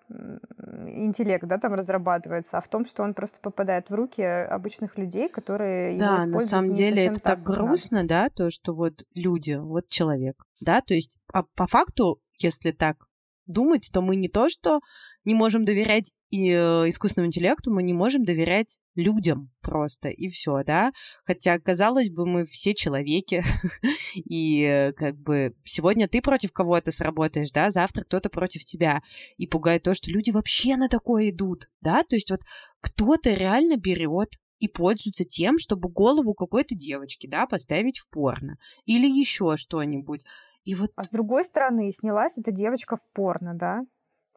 [0.87, 5.29] интеллект да, там разрабатывается, а в том, что он просто попадает в руки обычных людей,
[5.29, 8.07] которые да, его используют на самом деле это так, грустно, надо.
[8.07, 12.97] да, то, что вот люди, вот человек, да, то есть а по факту если так
[13.45, 14.79] думать, то мы не то, что
[15.25, 20.63] не можем доверять и э, искусственному интеллекту, мы не можем доверять людям просто, и все,
[20.63, 20.91] да.
[21.25, 23.43] Хотя, казалось бы, мы все человеки,
[24.15, 29.01] и э, как бы сегодня ты против кого-то сработаешь, да, завтра кто-то против тебя.
[29.37, 32.41] И пугает то, что люди вообще на такое идут, да, то есть вот
[32.81, 38.57] кто-то реально берет и пользуется тем, чтобы голову какой-то девочки, да, поставить в порно.
[38.85, 40.23] Или еще что-нибудь.
[40.63, 40.91] И вот...
[40.95, 43.81] А с другой стороны, снялась эта девочка в порно, да?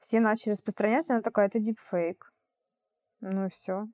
[0.00, 2.32] Все начали распространять, она такая, это дипфейк.
[3.20, 3.86] Ну и все.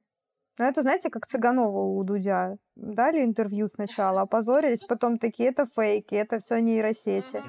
[0.59, 2.57] Ну, это, знаете, как Цыганова у Дудя.
[2.77, 7.43] Дали интервью сначала, опозорились, потом такие, это фейки, это все нейросети.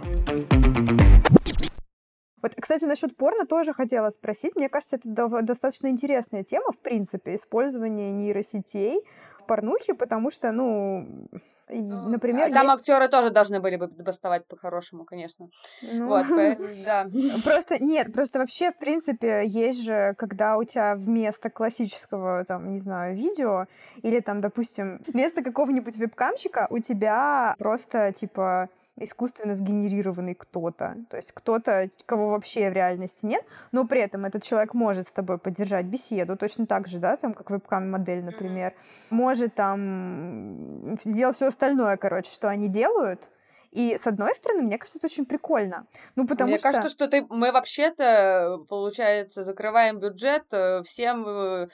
[2.42, 4.56] Вот, кстати, насчет порно тоже хотела спросить.
[4.56, 9.00] Мне кажется, это достаточно интересная тема, в принципе, использование нейросетей
[9.40, 11.30] в порнухе, потому что, ну,
[11.70, 12.80] например, там есть...
[12.80, 15.50] актеры тоже должны были бы бастовать по-хорошему, конечно.
[15.82, 16.08] Ну...
[16.08, 16.26] Вот,
[16.86, 17.08] да.
[17.44, 22.80] Просто нет, просто вообще в принципе есть же, когда у тебя вместо классического там, не
[22.80, 23.66] знаю, видео
[24.02, 30.98] или там, допустим, вместо какого-нибудь вебкамчика у тебя просто типа искусственно сгенерированный кто-то.
[31.10, 35.12] То есть кто-то, кого вообще в реальности нет, но при этом этот человек может с
[35.12, 38.72] тобой поддержать беседу, точно так же, да, там, как вебкам-модель, например.
[38.72, 39.08] Mm-hmm.
[39.10, 43.30] Может там сделать все остальное, короче, что они делают,
[43.74, 45.88] и с одной стороны, мне кажется, это очень прикольно.
[46.16, 46.70] Ну, потому мне что...
[46.70, 51.68] кажется, что ты, мы вообще-то, получается, закрываем бюджет э, всем э,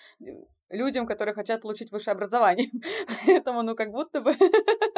[0.70, 2.70] людям, которые хотят получить высшее образование.
[3.26, 4.34] Поэтому, ну, как будто бы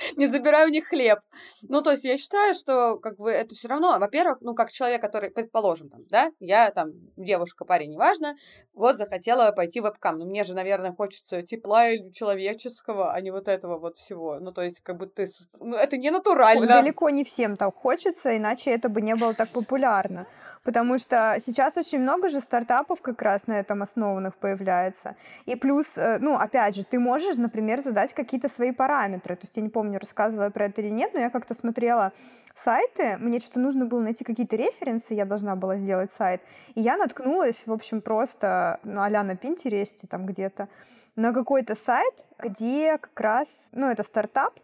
[0.16, 1.20] не забираю у них хлеб.
[1.62, 5.00] Ну, то есть я считаю, что как бы это все равно, во-первых, ну, как человек,
[5.00, 8.36] который, предположим, там, да, я там девушка, парень, неважно,
[8.74, 10.18] вот захотела пойти в вебкам.
[10.18, 14.38] Ну, мне же, наверное, хочется тепла или человеческого, а не вот этого вот всего.
[14.40, 15.28] Ну, то есть, как бы ты...
[15.58, 16.66] Ну, это не натурально.
[16.66, 20.26] Далеко не всем так хочется, иначе это бы не было так популярно
[20.62, 25.16] потому что сейчас очень много же стартапов как раз на этом основанных появляется.
[25.46, 29.36] И плюс, э, ну, опять же, ты можешь, например, задать какие-то свои параметры.
[29.36, 32.12] То есть я не помню, рассказывала про это или нет, но я как-то смотрела
[32.56, 36.42] сайты, мне что-то нужно было найти какие-то референсы, я должна была сделать сайт,
[36.74, 40.68] и я наткнулась, в общем, просто, ну, а на Пинтересте там где-то,
[41.16, 44.58] на какой-то сайт, где как раз, ну, это стартап,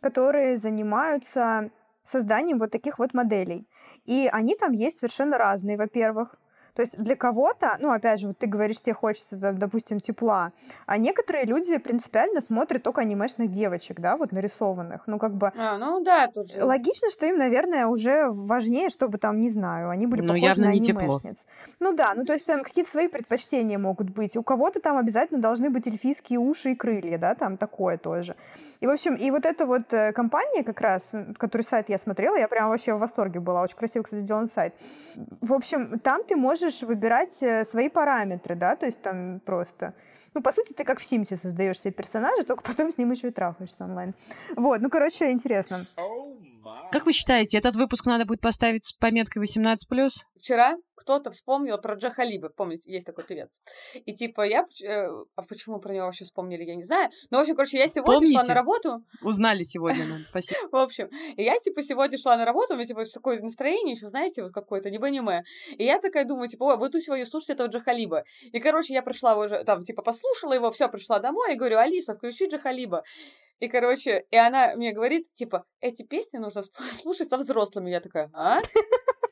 [0.00, 1.70] которые занимаются
[2.06, 3.66] созданием вот таких вот моделей.
[4.04, 6.34] И они там есть совершенно разные, во-первых.
[6.74, 10.52] То есть для кого-то, ну, опять же, вот ты говоришь, тебе хочется, допустим, тепла,
[10.86, 15.02] а некоторые люди принципиально смотрят только анимешных девочек, да, вот нарисованных.
[15.06, 15.52] Ну, как бы...
[15.56, 16.64] А, ну да, тут же...
[16.64, 20.70] Логично, что им, наверное, уже важнее, чтобы там, не знаю, они были ну, похожи на
[20.70, 21.46] анимешниц.
[21.78, 24.36] Ну да, ну то есть там какие-то свои предпочтения могут быть.
[24.36, 28.34] У кого-то там обязательно должны быть эльфийские уши и крылья, да, там такое тоже.
[28.82, 32.34] И, в общем, и вот эта вот э, компания как раз, который сайт я смотрела,
[32.36, 34.74] я прям вообще в восторге была, очень красиво, кстати, сделан сайт.
[35.40, 39.94] В общем, там ты можешь выбирать э, свои параметры, да, то есть там просто...
[40.34, 43.28] Ну, по сути, ты как в Симсе создаешь себе персонажа, только потом с ним еще
[43.28, 44.14] и трахаешься онлайн.
[44.56, 45.86] Вот, ну, короче, интересно.
[46.90, 49.76] Как вы считаете, этот выпуск надо будет поставить с пометкой 18+.
[50.36, 53.60] Вчера кто-то вспомнил про Джахалиба, помните, есть такой певец.
[53.94, 54.64] И типа я...
[54.84, 57.10] Э, а почему про него вообще вспомнили, я не знаю.
[57.30, 58.34] Но, в общем, короче, я сегодня Помните?
[58.34, 59.04] шла на работу.
[59.22, 60.58] Узнали сегодня, ну, спасибо.
[60.70, 64.42] В общем, я типа сегодня шла на работу, у меня типа такое настроение еще, знаете,
[64.42, 65.42] вот какое-то, не аниме.
[65.76, 68.24] И я такая думаю, типа, ой, буду сегодня слушать этого Джахалиба.
[68.52, 72.14] И, короче, я пришла уже, там, типа, послушала его, все, пришла домой и говорю, Алиса,
[72.14, 73.02] включи Джахалиба.
[73.62, 77.90] И, короче, и она мне говорит, типа, эти песни нужно слушать со взрослыми.
[77.90, 78.60] Я такая, а?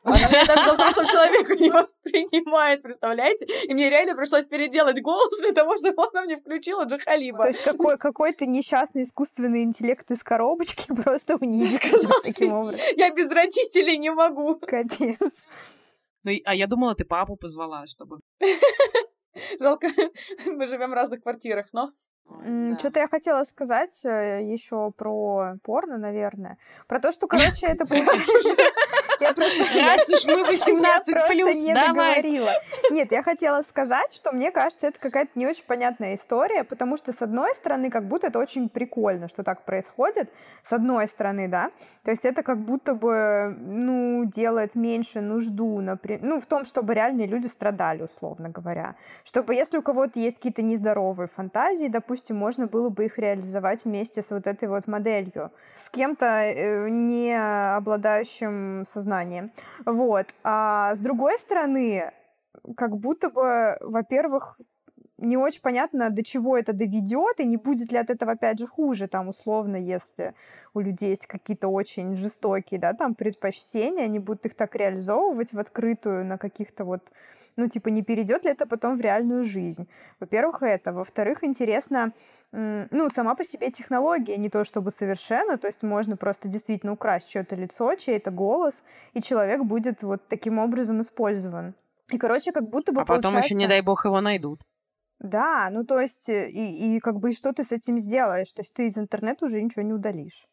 [0.02, 3.46] Она меня даже за взрослым человеком не воспринимает, представляете?
[3.64, 7.42] И мне реально пришлось переделать голос для того, чтобы она мне включила Джахалиба.
[7.42, 11.82] То есть какой, какой-то несчастный искусственный интеллект из коробочки просто унизит
[12.24, 12.80] таким образом.
[12.96, 14.56] Я без родителей не могу.
[14.56, 15.18] Капец.
[16.22, 18.20] Ну, а я думала, ты папу позвала, чтобы...
[19.60, 19.88] Жалко,
[20.46, 21.90] мы живем в разных квартирах, но...
[22.44, 22.78] Да.
[22.78, 26.58] Что-то я хотела сказать э, еще про порно, наверное.
[26.86, 28.56] Про то, что, короче, это получается...
[29.20, 29.58] Я просто...
[29.80, 32.50] Раз уж мы 18 плюс, не договорила.
[32.90, 37.12] Нет, я хотела сказать, что мне кажется, это какая-то не очень понятная история, потому что,
[37.12, 40.30] с одной стороны, как будто это очень прикольно, что так происходит.
[40.64, 41.70] С одной стороны, да.
[42.04, 46.94] То есть это как будто бы, ну, делает меньше нужду, например, ну, в том, чтобы
[46.94, 48.96] реальные люди страдали, условно говоря.
[49.24, 54.22] Чтобы, если у кого-то есть какие-то нездоровые фантазии, допустим, можно было бы их реализовать вместе
[54.22, 55.50] с вот этой вот моделью.
[55.74, 57.34] С кем-то э, не
[57.76, 59.50] обладающим сознанием сознанием.
[59.84, 60.26] Вот.
[60.44, 62.12] А с другой стороны,
[62.76, 64.58] как будто бы, во-первых,
[65.18, 68.66] не очень понятно, до чего это доведет, и не будет ли от этого, опять же,
[68.66, 70.34] хуже, там, условно, если
[70.72, 75.58] у людей есть какие-то очень жестокие, да, там, предпочтения, они будут их так реализовывать в
[75.58, 77.02] открытую на каких-то вот
[77.56, 79.88] ну, типа, не перейдет ли это потом в реальную жизнь?
[80.20, 80.92] Во-первых, это.
[80.92, 82.12] Во-вторых, интересно,
[82.52, 87.30] ну, сама по себе технология, не то чтобы совершенно, то есть можно просто действительно украсть
[87.30, 88.82] чье-то лицо, чей-то голос,
[89.14, 91.74] и человек будет вот таким образом использован.
[92.10, 93.46] И, короче, как будто бы А потом получается...
[93.46, 94.60] еще, не дай бог, его найдут.
[95.20, 98.50] Да, ну то есть, э, и, и как бы что ты с этим сделаешь?
[98.52, 100.46] То есть ты из интернета уже ничего не удалишь.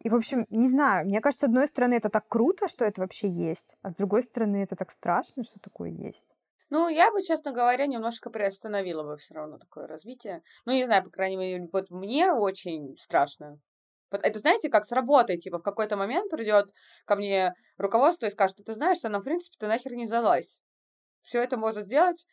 [0.00, 3.00] И, в общем, не знаю, мне кажется, с одной стороны, это так круто, что это
[3.00, 6.34] вообще есть, а с другой стороны, это так страшно, что такое есть.
[6.70, 10.42] Ну, я бы, честно говоря, немножко приостановила бы все равно такое развитие.
[10.66, 13.58] Ну, не знаю, по крайней мере, вот мне очень страшно.
[14.10, 16.70] Это, знаете, как с работой, типа, в какой-то момент придет
[17.04, 20.60] ко мне руководство и скажет, ты знаешь, что нам, в принципе, ты нахер не залазь.
[21.22, 22.26] Все это может сделать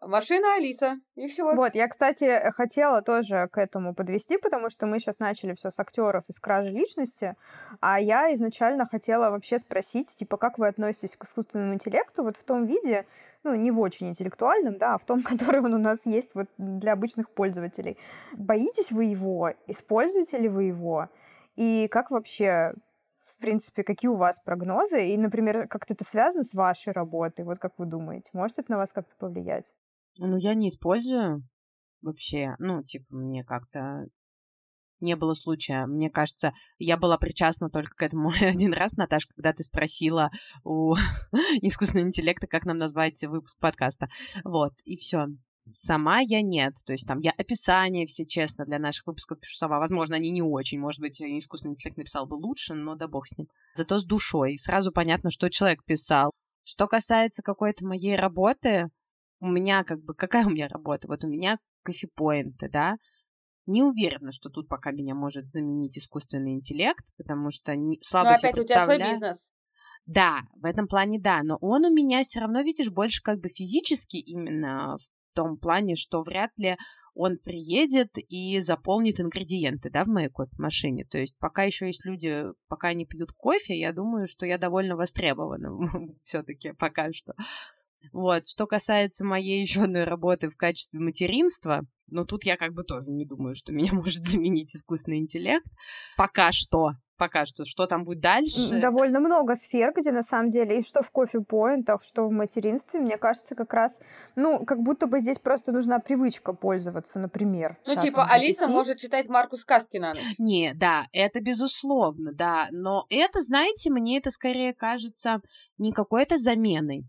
[0.00, 1.54] Машина Алиса, и все.
[1.54, 5.78] Вот, я, кстати, хотела тоже к этому подвести, потому что мы сейчас начали все с
[5.78, 7.36] актеров и с кражи личности,
[7.80, 12.44] а я изначально хотела вообще спросить, типа, как вы относитесь к искусственному интеллекту вот в
[12.44, 13.06] том виде,
[13.42, 16.46] ну, не в очень интеллектуальном, да, а в том, который он у нас есть вот
[16.56, 17.98] для обычных пользователей.
[18.32, 19.52] Боитесь вы его?
[19.66, 21.08] Используете ли вы его?
[21.56, 22.72] И как вообще
[23.44, 25.08] принципе, какие у вас прогнозы?
[25.08, 27.44] И, например, как-то это связано с вашей работой?
[27.44, 28.30] Вот как вы думаете?
[28.32, 29.66] Может это на вас как-то повлиять?
[30.16, 31.42] Ну, я не использую
[32.00, 32.54] вообще.
[32.58, 34.06] Ну, типа, мне как-то
[35.00, 35.86] не было случая.
[35.86, 40.30] Мне кажется, я была причастна только к этому один раз, Наташа, когда ты спросила
[40.64, 40.94] у
[41.60, 44.08] искусственного интеллекта, как нам назвать выпуск подкаста.
[44.44, 45.26] Вот, и все.
[45.72, 46.74] Сама я нет.
[46.84, 49.78] То есть там я описание все честно для наших выпусков пишу сама.
[49.78, 50.78] Возможно, они не очень.
[50.78, 53.48] Может быть, искусственный интеллект написал бы лучше, но да бог с ним.
[53.74, 54.58] Зато с душой.
[54.58, 56.32] Сразу понятно, что человек писал.
[56.64, 58.90] Что касается какой-то моей работы,
[59.40, 60.14] у меня как бы...
[60.14, 61.08] Какая у меня работа?
[61.08, 62.96] Вот у меня кофепоинты, да?
[63.66, 68.36] Не уверена, что тут пока меня может заменить искусственный интеллект, потому что не, слабо Но
[68.36, 69.52] опять у тебя свой бизнес.
[70.06, 73.48] Да, в этом плане да, но он у меня все равно, видишь, больше как бы
[73.48, 74.98] физически именно
[75.34, 76.76] том плане, что вряд ли
[77.14, 81.04] он приедет и заполнит ингредиенты, да, в моей кофемашине.
[81.04, 84.96] То есть пока еще есть люди, пока они пьют кофе, я думаю, что я довольно
[84.96, 85.70] востребована
[86.24, 87.34] все-таки пока что.
[88.12, 92.84] Вот, что касается моей еще одной работы в качестве материнства, ну тут я как бы
[92.84, 95.66] тоже не думаю, что меня может заменить искусственный интеллект.
[96.16, 97.64] Пока что пока что.
[97.64, 98.80] Что там будет дальше?
[98.80, 103.16] Довольно много сфер, где на самом деле, и что в кофе-поинтах, что в материнстве, мне
[103.16, 104.00] кажется, как раз,
[104.36, 107.78] ну, как будто бы здесь просто нужна привычка пользоваться, например.
[107.86, 110.34] Ну, типа, Алиса может читать марку сказки на ночь.
[110.38, 112.68] Не, да, это безусловно, да.
[112.70, 115.40] Но это, знаете, мне это скорее кажется
[115.78, 117.04] не какой-то заменой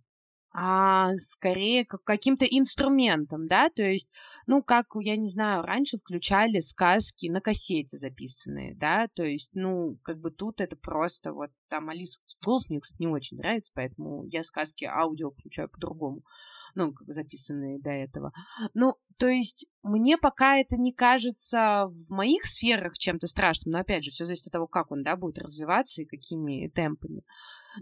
[0.57, 4.09] а скорее как каким-то инструментом, да, то есть,
[4.47, 9.99] ну, как, я не знаю, раньше включали сказки на кассете записанные, да, то есть, ну,
[10.01, 14.23] как бы тут это просто вот там Алиса голос мне, кстати, не очень нравится, поэтому
[14.27, 16.21] я сказки аудио включаю по-другому,
[16.73, 18.31] ну, как записанные до этого.
[18.73, 24.05] Ну, то есть, мне пока это не кажется в моих сферах чем-то страшным, но, опять
[24.05, 27.23] же, все зависит от того, как он, да, будет развиваться и какими темпами.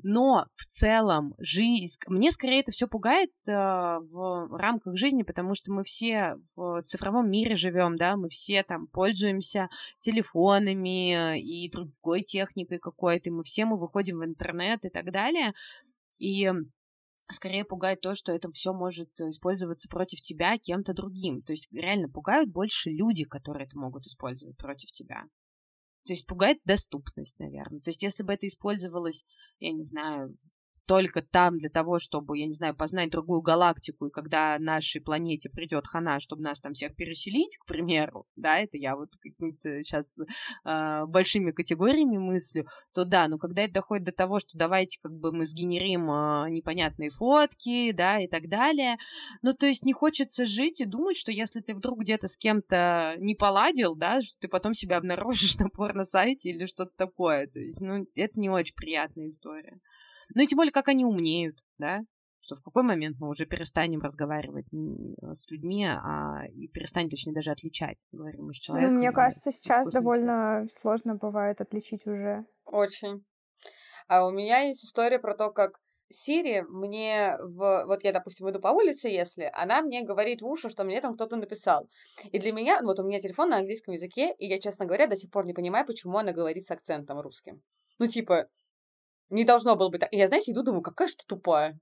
[0.01, 1.99] Но в целом жизнь...
[2.08, 7.29] Мне скорее это все пугает э, в рамках жизни, потому что мы все в цифровом
[7.29, 13.77] мире живем, да, мы все там пользуемся телефонами и другой техникой какой-то, мы все мы
[13.77, 15.53] выходим в интернет и так далее.
[16.19, 16.51] И
[17.29, 21.41] скорее пугает то, что это все может использоваться против тебя кем-то другим.
[21.41, 25.23] То есть реально пугают больше люди, которые это могут использовать против тебя.
[26.06, 27.80] То есть пугает доступность, наверное.
[27.80, 29.26] То есть если бы это использовалось,
[29.60, 30.38] я не знаю,
[30.86, 35.50] только там для того, чтобы, я не знаю, познать другую галактику, и когда нашей планете
[35.50, 40.17] придет хана, чтобы нас там всех переселить, к примеру, да, это я вот какими-то сейчас
[40.17, 40.24] э,
[40.65, 45.13] а, большими категориями мыслю, то да, но когда это доходит до того, что давайте как
[45.13, 48.98] бы мы сгенерим э, непонятные фотки, да, и так далее,
[49.41, 53.15] ну, то есть не хочется жить и думать, что если ты вдруг где-то с кем-то
[53.19, 57.80] не поладил, да, что ты потом себя обнаружишь на порно-сайте или что-то такое, то есть,
[57.80, 59.80] ну, это не очень приятная история.
[60.36, 62.02] Ну и тем более, как они умнеют, да?
[62.41, 67.52] Что в какой момент мы уже перестанем разговаривать с людьми, а и перестанем, точнее, даже
[67.52, 68.96] отличать, говорим мы с человеком.
[68.96, 72.46] Ну, мне кажется, сейчас довольно сложно бывает отличить уже.
[72.65, 73.24] Очень.
[74.10, 77.86] А у меня есть история про то, как Сири мне в...
[77.88, 81.15] Вот я, допустим, иду по улице, если она мне говорит в уши, что мне там
[81.15, 81.88] кто-то написал.
[82.32, 82.82] И для меня...
[82.84, 85.54] Вот у меня телефон на английском языке, и я, честно говоря, до сих пор не
[85.54, 87.62] понимаю, почему она говорит с акцентом русским.
[88.00, 88.48] Ну, типа,
[89.30, 90.14] Не должно было быть так.
[90.14, 91.80] И я, знаете, иду, думаю, какая же ты тупая.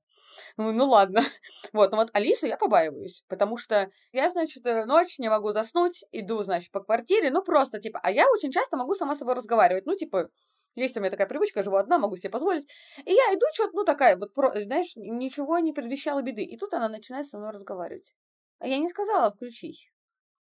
[0.58, 1.22] Ну, ну ладно.
[1.74, 6.04] Вот, но вот Алису я побаиваюсь, потому что я, значит, э, ночь не могу заснуть,
[6.12, 9.36] иду, значит, по квартире, ну просто, типа, а я очень часто могу сама с собой
[9.36, 10.30] разговаривать, ну, типа,
[10.76, 12.68] есть у меня такая привычка, живу одна, могу себе позволить.
[13.06, 16.44] И я иду, что-то, ну, такая, вот, про, знаешь, ничего не предвещало беды.
[16.44, 18.14] И тут она начинает со мной разговаривать.
[18.60, 19.92] А я не сказала включись.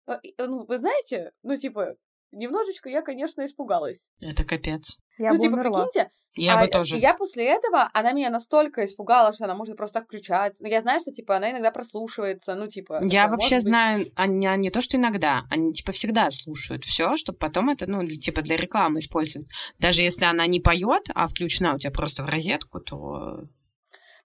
[0.06, 1.96] Э, ну, вы знаете, ну, типа,
[2.32, 4.08] немножечко я, конечно, испугалась.
[4.20, 4.98] Это капец.
[5.18, 5.84] Я ну, бы типа, умерла.
[5.84, 6.96] прикиньте, Я а, бы тоже.
[6.96, 10.62] Я после этого, она меня настолько испугала, что она может просто так включаться.
[10.62, 13.00] Но я знаю, что, типа, она иногда прослушивается, ну, типа...
[13.02, 13.64] Я вообще быть.
[13.64, 18.02] знаю, они не то, что иногда, они типа всегда слушают все, чтобы потом это, ну,
[18.02, 19.48] для- типа для рекламы использовать.
[19.78, 23.42] Даже если она не поет, а включена у тебя просто в розетку, то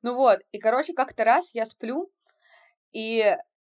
[0.02, 2.10] Ну вот, и, короче, как-то раз я сплю,
[2.94, 3.36] и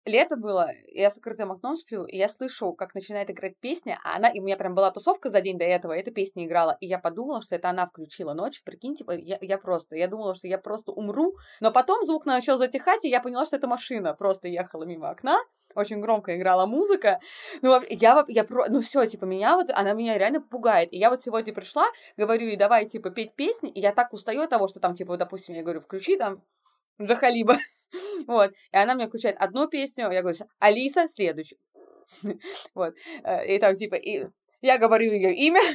[0.08, 4.16] лето было, я с закрытым окном сплю, и я слышу, как начинает играть песня, а
[4.16, 6.78] она, и у меня прям была тусовка за день до этого, и эта песня играла,
[6.80, 10.48] и я подумала, что это она включила ночью, прикиньте, я, я просто, я думала, что
[10.48, 14.48] я просто умру, но потом звук начал затихать, и я поняла, что это машина просто
[14.48, 15.38] ехала мимо окна,
[15.76, 17.20] очень громко играла музыка,
[17.62, 21.10] ну, я, я про, ну, все, типа, меня вот, она меня реально пугает, и я
[21.10, 24.68] вот сегодня пришла, говорю ей, давай, типа, петь песни, и я так устаю от того,
[24.68, 26.42] что там, типа, допустим, я говорю, включи там
[27.02, 27.58] Джахалиба.
[28.28, 28.52] Вот.
[28.74, 31.60] И она мне включает одну песню, я говорю, Алиса, следующую.
[32.76, 32.96] Вот.
[33.24, 34.26] Э, И там, типа, и
[34.62, 35.62] я говорю ее имя.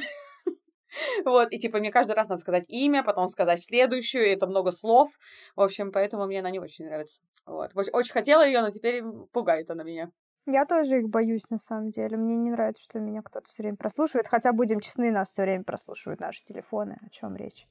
[1.25, 5.09] Вот, и типа мне каждый раз надо сказать имя, потом сказать следующую, это много слов.
[5.55, 7.19] В общем, поэтому мне она не очень нравится.
[7.47, 7.73] Вот.
[7.73, 10.11] Оч- Очень хотела ее, но теперь пугает она меня.
[10.45, 12.15] Я тоже их боюсь, на самом деле.
[12.17, 14.27] Мне не нравится, что меня кто-то все время прослушивает.
[14.27, 16.99] Хотя, будем честны, нас все время прослушивают наши телефоны.
[17.03, 17.65] О чем речь?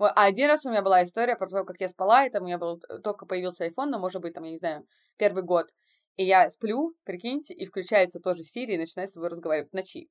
[0.00, 2.44] Вот, А один раз у меня была история про то, как я спала, и там
[2.44, 4.86] у меня был э, только появился iPhone, но, может быть, там, я не знаю,
[5.18, 5.66] первый год.
[6.16, 10.08] И я сплю, прикиньте, и включается тоже Siri и начинает с тобой разговаривать в ночи.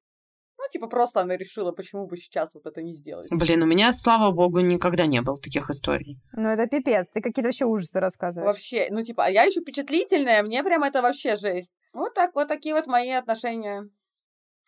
[0.60, 3.30] Ну, типа, просто она решила, почему бы сейчас вот это не сделать.
[3.32, 6.19] Блин, у меня, слава богу, никогда не было таких историй.
[6.34, 7.10] Ну, это пипец.
[7.10, 8.47] Ты какие-то вообще ужасы рассказываешь.
[8.47, 11.73] Вообще, ну, типа, а я еще впечатлительная, мне прям это вообще жесть.
[11.93, 13.89] Вот так, вот такие вот мои отношения.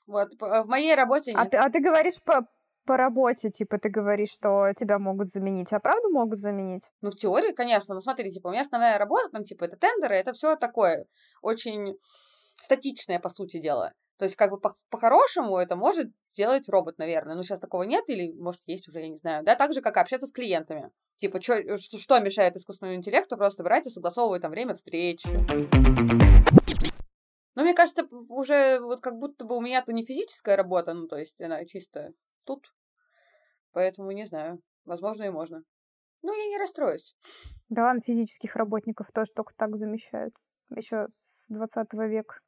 [0.08, 1.52] Вот, в моей работе А нет.
[1.52, 2.48] ты, а ты говоришь по,
[2.92, 5.72] по работе, типа, ты говоришь, что тебя могут заменить.
[5.72, 6.84] А правда могут заменить?
[7.00, 10.16] Ну, в теории, конечно, но смотри, типа, у меня основная работа, там, типа, это тендеры,
[10.18, 11.06] это все такое
[11.42, 11.96] очень
[12.62, 13.94] статичное, по сути дела.
[14.18, 17.36] То есть, как бы, по- по-хорошему это может сделать робот, наверное.
[17.36, 19.46] Но сейчас такого нет, или, может, есть уже, я не знаю.
[19.46, 20.92] Да, так же, как общаться с клиентами.
[21.16, 25.24] Типа, чё- что, что мешает искусственному интеллекту просто брать и согласовывать там время встреч.
[27.56, 31.16] Но мне кажется, уже вот как будто бы у меня-то не физическая работа, ну, то
[31.16, 32.12] есть она чисто
[32.46, 32.74] тут.
[33.72, 34.62] Поэтому не знаю.
[34.86, 35.64] Возможно, и можно.
[36.24, 37.16] Ну, я не расстроюсь.
[37.70, 40.34] Да ладно, физических работников тоже только так замещают.
[40.76, 42.40] Еще с 20 века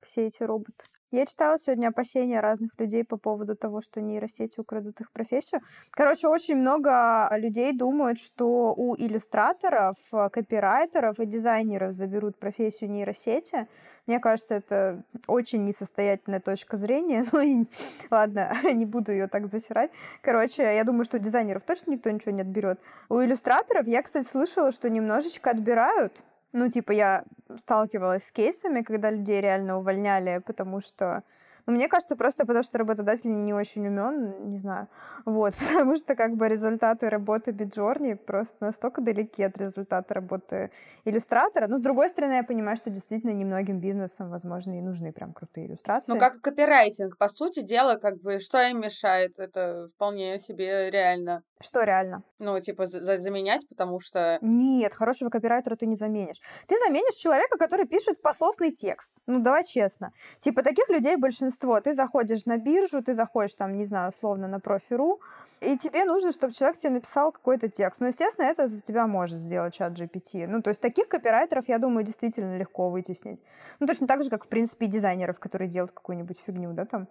[0.00, 0.84] все эти роботы.
[1.14, 5.60] Я читала сегодня опасения разных людей по поводу того, что нейросети украдут их профессию.
[5.92, 13.68] Короче, очень много людей думают, что у иллюстраторов, э, копирайтеров и дизайнеров заберут профессию нейросети.
[14.08, 17.24] Мне кажется, это очень несостоятельная точка зрения.
[17.32, 17.66] Ну и
[18.10, 19.92] ладно, не буду ее так засирать.
[20.20, 22.80] Короче, я думаю, что у дизайнеров точно никто ничего не отберет.
[23.08, 26.24] У иллюстраторов я, кстати, слышала, что немножечко отбирают.
[26.56, 27.24] Ну, типа, я
[27.58, 31.24] сталкивалась с кейсами, когда людей реально увольняли, потому что...
[31.66, 34.88] Ну, мне кажется, просто потому что работодатель не очень умен, не знаю.
[35.24, 40.70] Вот, потому что как бы результаты работы Биджорни просто настолько далеки от результата работы
[41.04, 41.66] иллюстратора.
[41.66, 45.66] Но, с другой стороны, я понимаю, что действительно немногим бизнесам, возможно, и нужны прям крутые
[45.66, 46.12] иллюстрации.
[46.12, 51.42] Ну, как копирайтинг, по сути дела, как бы, что им мешает, это вполне себе реально.
[51.60, 52.22] Что реально?
[52.40, 54.38] Ну, типа, за- заменять, потому что...
[54.42, 56.40] Нет, хорошего копирайтера ты не заменишь.
[56.66, 59.22] Ты заменишь человека, который пишет пососный текст.
[59.26, 60.12] Ну, давай честно.
[60.40, 61.53] Типа, таких людей большинство.
[61.82, 65.20] Ты заходишь на биржу, ты заходишь там, не знаю, условно, на профи.ру,
[65.60, 68.00] и тебе нужно, чтобы человек тебе написал какой-то текст.
[68.00, 70.46] Ну, естественно, это за тебя может сделать чат GPT.
[70.46, 73.42] Ну, то есть таких копирайтеров, я думаю, действительно легко вытеснить.
[73.80, 77.08] Ну, точно так же, как, в принципе, и дизайнеров, которые делают какую-нибудь фигню, да, там.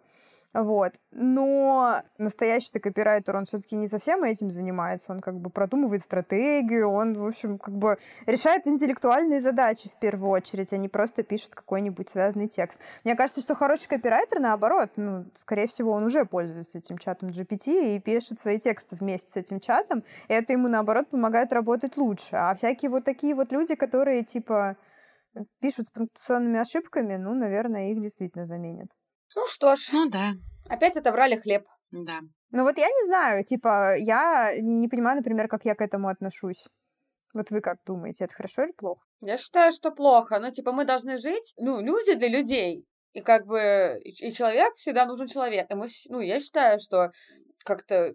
[0.54, 0.94] Вот.
[1.12, 5.12] Но настоящий копирайтер, он все-таки не совсем этим занимается.
[5.12, 10.30] Он как бы продумывает стратегию, он, в общем, как бы решает интеллектуальные задачи в первую
[10.30, 12.82] очередь, а не просто пишет какой-нибудь связанный текст.
[13.04, 17.96] Мне кажется, что хороший копирайтер, наоборот, ну, скорее всего, он уже пользуется этим чатом GPT
[17.96, 22.36] и пишет свои тексты вместе с этим чатом, и это ему, наоборот, помогает работать лучше.
[22.36, 24.78] А всякие вот такие вот люди, которые, типа,
[25.60, 28.92] пишут с пунктуационными ошибками, ну, наверное, их действительно заменят.
[29.36, 30.34] Ну что ж, Ну да,
[30.70, 31.66] опять отобрали хлеб.
[31.92, 32.20] да.
[32.52, 36.68] Ну вот я не знаю, типа, я не понимаю, например, как я к этому отношусь.
[37.34, 39.02] Вот вы как думаете, это хорошо или плохо?
[39.22, 40.40] Я считаю, что плохо.
[40.40, 42.86] Ну, типа, мы должны жить, ну, люди для людей.
[43.14, 45.66] И как бы, и, человек всегда нужен человек.
[45.72, 47.12] И мы, ну, я считаю, что
[47.66, 48.14] как-то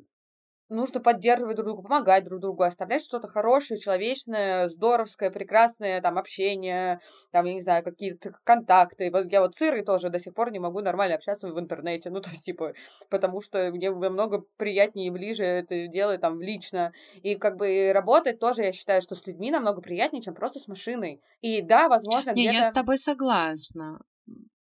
[0.68, 7.00] нужно поддерживать друг друга, помогать друг другу, оставлять что-то хорошее, человечное, здоровское, прекрасное, там, общение,
[7.30, 9.10] там, я не знаю, какие-то контакты.
[9.10, 12.10] Вот я вот с Ирой тоже до сих пор не могу нормально общаться в интернете,
[12.10, 12.74] ну, то есть, типа,
[13.08, 16.92] потому что мне намного приятнее и ближе это делать там лично.
[17.22, 20.68] И как бы работать тоже, я считаю, что с людьми намного приятнее, чем просто с
[20.68, 21.20] машиной.
[21.40, 22.54] И да, возможно, где-то...
[22.54, 23.98] Я с тобой согласна.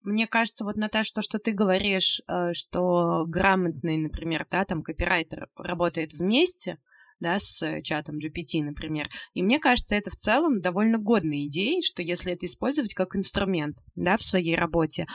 [0.10, 5.50] Мне кажется, вот, Наташа, то, что ты говоришь, э, что грамотный, например, да, там копирайтер
[5.56, 6.80] работает вместе,
[7.20, 9.08] да, с чатом GPT, например.
[9.34, 13.78] И мне кажется, это в целом довольно годная идея, что если это использовать как инструмент,
[13.96, 15.06] да, в своей работе.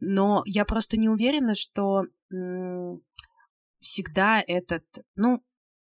[0.00, 2.04] Но я просто не уверена, что
[3.80, 5.44] всегда этот, ну,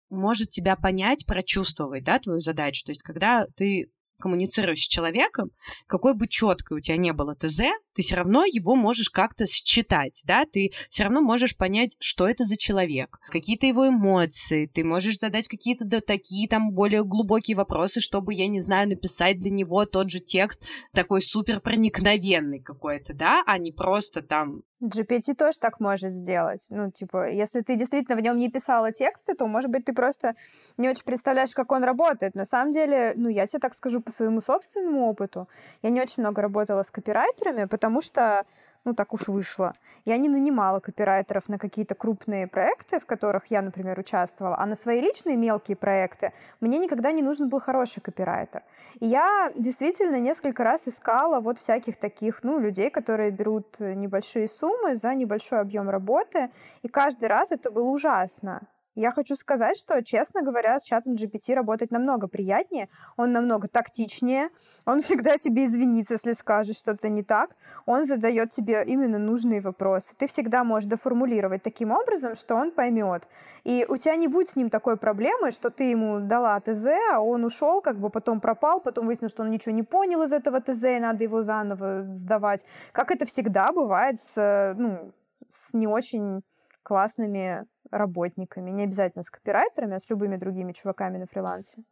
[0.09, 2.85] может тебя понять, прочувствовать, да, твою задачу.
[2.85, 5.51] То есть, когда ты коммуницируешь с человеком,
[5.87, 7.61] какой бы четкой у тебя не было ТЗ,
[7.93, 12.45] ты все равно его можешь как-то считать, да, ты все равно можешь понять, что это
[12.45, 17.99] за человек, какие-то его эмоции, ты можешь задать какие-то да, такие там более глубокие вопросы,
[18.01, 20.63] чтобы, я не знаю, написать для него тот же текст
[20.93, 26.67] такой супер проникновенный какой-то, да, а не просто там GPT тоже так может сделать.
[26.69, 30.35] Ну, типа, если ты действительно в нем не писала тексты, то, может быть, ты просто
[30.77, 32.35] не очень представляешь, как он работает.
[32.35, 35.49] На самом деле, ну, я тебе так скажу по своему собственному опыту.
[35.81, 38.45] Я не очень много работала с копирайтерами, потому что
[38.85, 39.73] ну так уж вышло.
[40.05, 44.75] Я не нанимала копирайтеров на какие-то крупные проекты, в которых я, например, участвовала, а на
[44.75, 48.63] свои личные мелкие проекты мне никогда не нужен был хороший копирайтер.
[48.99, 54.95] И я действительно несколько раз искала вот всяких таких, ну, людей, которые берут небольшие суммы
[54.95, 56.49] за небольшой объем работы,
[56.81, 58.67] и каждый раз это было ужасно.
[58.99, 64.49] Я хочу сказать, что, честно говоря, с чатом GPT работать намного приятнее, он намного тактичнее,
[64.85, 70.15] он всегда тебе извинится, если скажешь что-то не так, он задает тебе именно нужные вопросы.
[70.17, 73.25] Ты всегда можешь доформулировать таким образом, что он поймет.
[73.63, 77.21] И у тебя не будет с ним такой проблемы, что ты ему дала ТЗ, а
[77.21, 80.59] он ушел, как бы потом пропал, потом выяснилось, что он ничего не понял из этого
[80.59, 82.65] ТЗ, и надо его заново сдавать.
[82.91, 85.13] Как это всегда бывает с, ну,
[85.47, 86.41] с не очень
[86.83, 91.83] классными работниками, не обязательно с копирайтерами, а с любыми другими чуваками на фрилансе.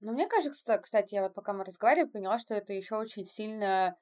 [0.00, 3.96] Ну, мне кажется, кстати, я вот пока мы разговаривали, поняла, что это еще очень сильно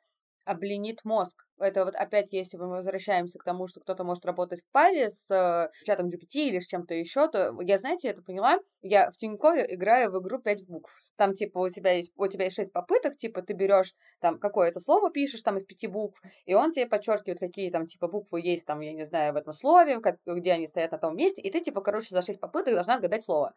[0.47, 1.45] обленит мозг.
[1.59, 5.31] Это вот опять, если мы возвращаемся к тому, что кто-то может работать в паре с
[5.31, 8.59] э, чатом GPT или с чем-то еще, то я, знаете, это поняла.
[8.81, 10.93] Я в Тинькове играю в игру 5 букв.
[11.17, 14.81] Там, типа, у тебя есть, у тебя есть 6 попыток, типа, ты берешь там какое-то
[14.81, 18.67] слово, пишешь там из пяти букв, и он тебе подчеркивает, какие там, типа, буквы есть
[18.67, 21.51] там, я не знаю, в этом слове, как, где они стоят на том месте, и
[21.51, 23.55] ты, типа, короче, за 6 попыток должна отгадать слово.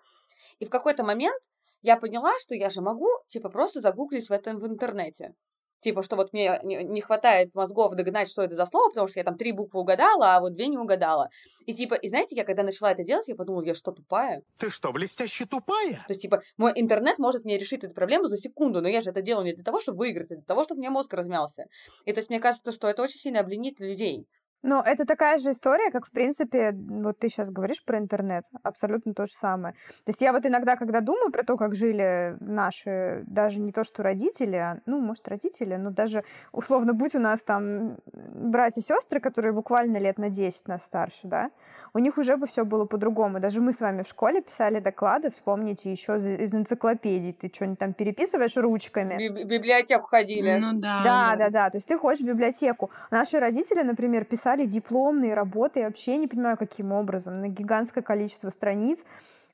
[0.60, 1.42] И в какой-то момент
[1.82, 5.34] я поняла, что я же могу, типа, просто загуглить в этом в интернете.
[5.82, 9.24] Типа, что вот мне не хватает мозгов догнать, что это за слово, потому что я
[9.24, 11.30] там три буквы угадала, а вот две не угадала.
[11.66, 14.44] И типа, и знаете, я когда начала это делать, я подумала, я что, тупая?
[14.58, 15.94] Ты что, блестяще тупая?
[15.94, 19.12] То есть, типа, мой интернет может мне решить эту проблему за секунду, но я же
[19.12, 21.66] это делаю не для того, чтобы выиграть, а для того, чтобы у меня мозг размялся.
[22.06, 24.26] И то есть, мне кажется, что это очень сильно обленит людей.
[24.62, 29.14] Ну, это такая же история, как, в принципе, вот ты сейчас говоришь про интернет, абсолютно
[29.14, 29.74] то же самое.
[30.04, 33.86] То есть я вот иногда, когда думаю про то, как жили наши, даже не то,
[33.86, 38.84] что родители, а, ну, может, родители, но даже, условно, будь у нас там братья и
[38.84, 41.52] сестры, которые буквально лет на 10 нас старше, да,
[41.94, 43.40] у них уже бы все было по-другому.
[43.40, 47.94] Даже мы с вами в школе писали доклады, вспомните, еще из энциклопедий, ты что-нибудь там
[47.94, 49.30] переписываешь ручками.
[49.30, 50.58] В библиотеку ходили.
[50.58, 51.02] Ну да.
[51.04, 52.92] Да, да, да, то есть ты ходишь в библиотеку.
[53.10, 58.04] Наши родители, например, писали писали дипломные работы, я вообще не понимаю, каким образом, на гигантское
[58.04, 59.06] количество страниц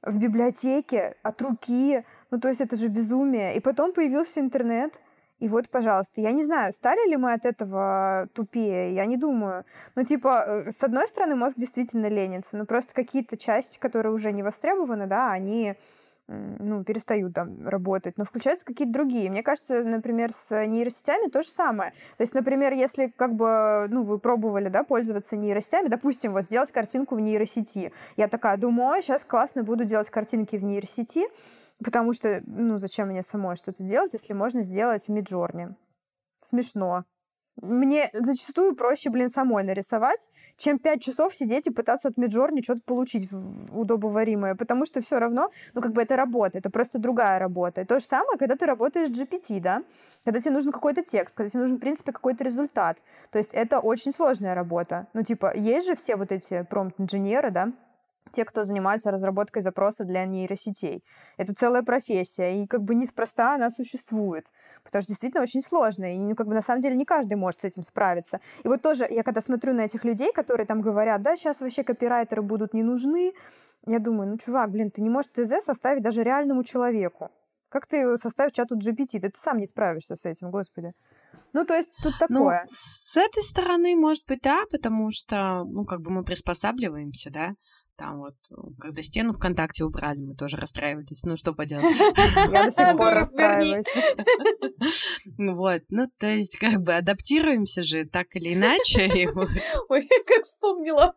[0.02, 2.06] в библиотеке от руки.
[2.32, 3.58] Ну, то есть это же безумие.
[3.58, 5.02] И потом появился интернет,
[5.40, 9.66] и вот, пожалуйста, я не знаю, стали ли мы от этого тупее, я не думаю.
[9.96, 14.32] Ну, типа, э, с одной стороны, мозг действительно ленится, но просто какие-то части, которые уже
[14.32, 15.76] не востребованы, да, они
[16.28, 19.30] ну, перестают там работать, но включаются какие-то другие.
[19.30, 21.92] Мне кажется, например, с нейросетями то же самое.
[22.18, 26.72] То есть, например, если как бы, ну, вы пробовали, да, пользоваться нейросетями, допустим, вот сделать
[26.72, 27.92] картинку в нейросети.
[28.18, 31.26] Я такая думаю, сейчас классно буду делать картинки в нейросети,
[31.84, 35.76] потому что, ну, зачем мне самой что-то делать, если можно сделать в Миджорне?
[36.44, 37.06] Смешно
[37.62, 42.82] мне зачастую проще, блин, самой нарисовать, чем пять часов сидеть и пытаться от Миджорни что-то
[42.86, 43.30] получить
[43.72, 47.82] удобоваримое, потому что все равно, ну, как бы это работа, это просто другая работа.
[47.82, 49.84] И то же самое, когда ты работаешь GPT, да,
[50.24, 53.02] когда тебе нужен какой-то текст, когда тебе нужен, в принципе, какой-то результат.
[53.32, 55.08] То есть это очень сложная работа.
[55.14, 57.72] Ну, типа, есть же все вот эти промпт-инженеры, да,
[58.36, 61.04] те, кто занимается разработкой запроса для нейросетей.
[61.38, 64.52] Это целая профессия, и как бы неспроста она существует,
[64.84, 67.62] потому что действительно очень сложно, и ну, как бы на самом деле не каждый может
[67.62, 68.40] с этим справиться.
[68.64, 71.84] И вот тоже я когда смотрю на этих людей, которые там говорят, да, сейчас вообще
[71.84, 73.34] копирайтеры будут не нужны,
[73.88, 77.30] Я думаю, ну, чувак, блин, ты не можешь ТЗ составить даже реальному человеку.
[77.70, 79.20] Как ты составишь чату GPT?
[79.20, 80.92] Да ты сам не справишься с этим, господи.
[81.54, 82.64] Ну, то есть тут Ну, такое.
[82.68, 87.54] с этой стороны, может быть, да, потому что, ну, как бы мы приспосабливаемся, да.
[87.98, 91.24] Там вот, э, когда стену ВКонтакте убрали, мы тоже расстраивались.
[91.24, 91.86] Ну, что поделать.
[92.52, 93.86] Я до сих пор расстраиваюсь.
[95.38, 99.30] Ну Вот, ну, то есть, как бы адаптируемся же так или иначе.
[99.90, 101.14] Ой, как вспомнила.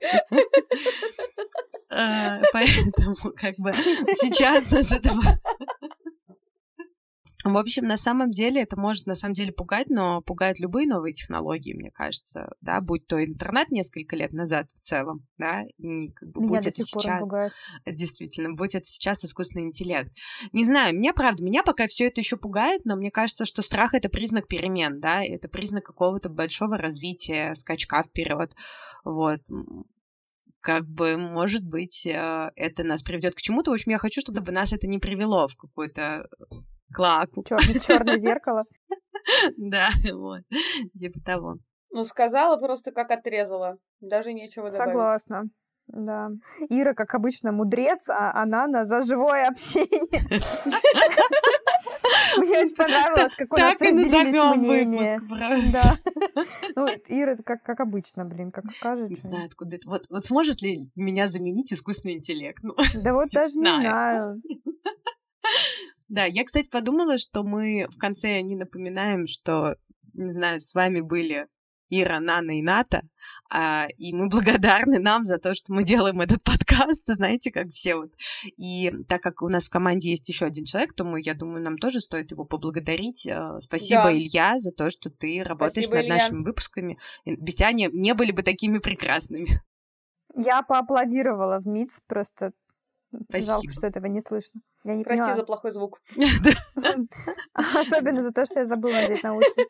[1.90, 5.22] э, Поэтому, как бы, сейчас из этого...
[7.44, 11.14] В общем, на самом деле это может на самом деле пугать, но пугают любые новые
[11.14, 16.30] технологии, мне кажется, да, будь то интернет несколько лет назад в целом, да, и как
[16.30, 17.52] бы, Меня будь до это сих пор сейчас пугает.
[17.86, 20.10] Действительно, будь это сейчас искусственный интеллект.
[20.52, 23.94] Не знаю, меня правда, меня пока все это еще пугает, но мне кажется, что страх
[23.94, 28.52] это признак перемен, да, это признак какого-то большого развития, скачка вперед.
[29.04, 29.40] Вот.
[30.60, 33.70] Как бы, может быть, э, это нас приведет к чему-то.
[33.70, 36.28] В общем, я хочу, чтобы нас это не привело в какую-то
[36.92, 37.42] клаку.
[37.44, 38.64] Черное зеркало.
[39.56, 40.42] Да, вот.
[40.98, 41.58] Типа того.
[41.90, 43.78] Ну, сказала просто, как отрезала.
[44.00, 44.90] Даже нечего добавить.
[44.90, 45.44] Согласна.
[45.88, 46.30] Да.
[46.68, 49.98] Ира, как обычно, мудрец, а Анана за живое общение.
[52.36, 55.20] Мне очень понравилось, как у нас Так и разделились мнения.
[55.72, 55.98] Да.
[56.76, 59.08] Ну, Ира, как, как обычно, блин, как скажет.
[59.08, 59.88] Не знаю, откуда это.
[59.88, 62.62] Вот, вот сможет ли меня заменить искусственный интеллект?
[62.62, 64.42] Ну, Да вот даже не знаю.
[66.08, 69.76] Да, я, кстати, подумала, что мы в конце не напоминаем, что,
[70.14, 71.46] не знаю, с вами были
[71.90, 73.02] Ира, Нана и Ната,
[73.50, 77.96] а, и мы благодарны нам за то, что мы делаем этот подкаст, знаете, как все
[77.96, 78.12] вот.
[78.56, 81.62] И так как у нас в команде есть еще один человек, то мы, я думаю,
[81.62, 83.26] нам тоже стоит его поблагодарить.
[83.26, 84.12] Э, Спасибо, Да.
[84.12, 86.14] Илья, за то, что ты работаешь Спасибо, над Илья.
[86.16, 86.98] нашими выпусками.
[87.24, 89.62] Без тебя они не были бы такими прекрасными.
[90.36, 92.52] Я поаплодировала в МИЦ, просто
[93.12, 93.72] жалко, Спасибо.
[93.72, 94.60] что этого не слышно.
[94.84, 95.36] Я не Прости поняла.
[95.36, 96.00] за плохой звук.
[97.52, 99.66] Особенно за то, что я забыла надеть наушники.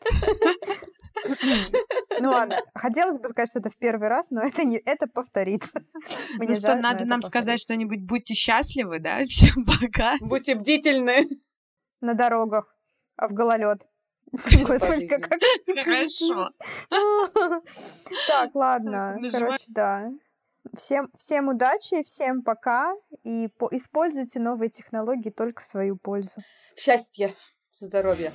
[2.21, 5.81] Ну ладно, хотелось бы сказать, что это в первый раз, но это не это повторится.
[6.37, 9.25] Мне Ну что, надо нам сказать что-нибудь, будьте счастливы, да?
[9.25, 10.15] Всем пока.
[10.21, 11.27] Будьте бдительны.
[12.01, 12.73] на дорогах,
[13.17, 13.85] а в гололед.
[14.31, 15.41] Господи, как как-
[15.85, 16.51] Хорошо.
[18.27, 19.17] Так, ладно.
[19.31, 20.09] Короче, да.
[20.75, 22.93] Всем, всем удачи, всем пока.
[23.23, 26.41] И по- используйте новые технологии только в свою пользу.
[26.77, 27.33] Счастья,
[27.79, 28.31] здоровья.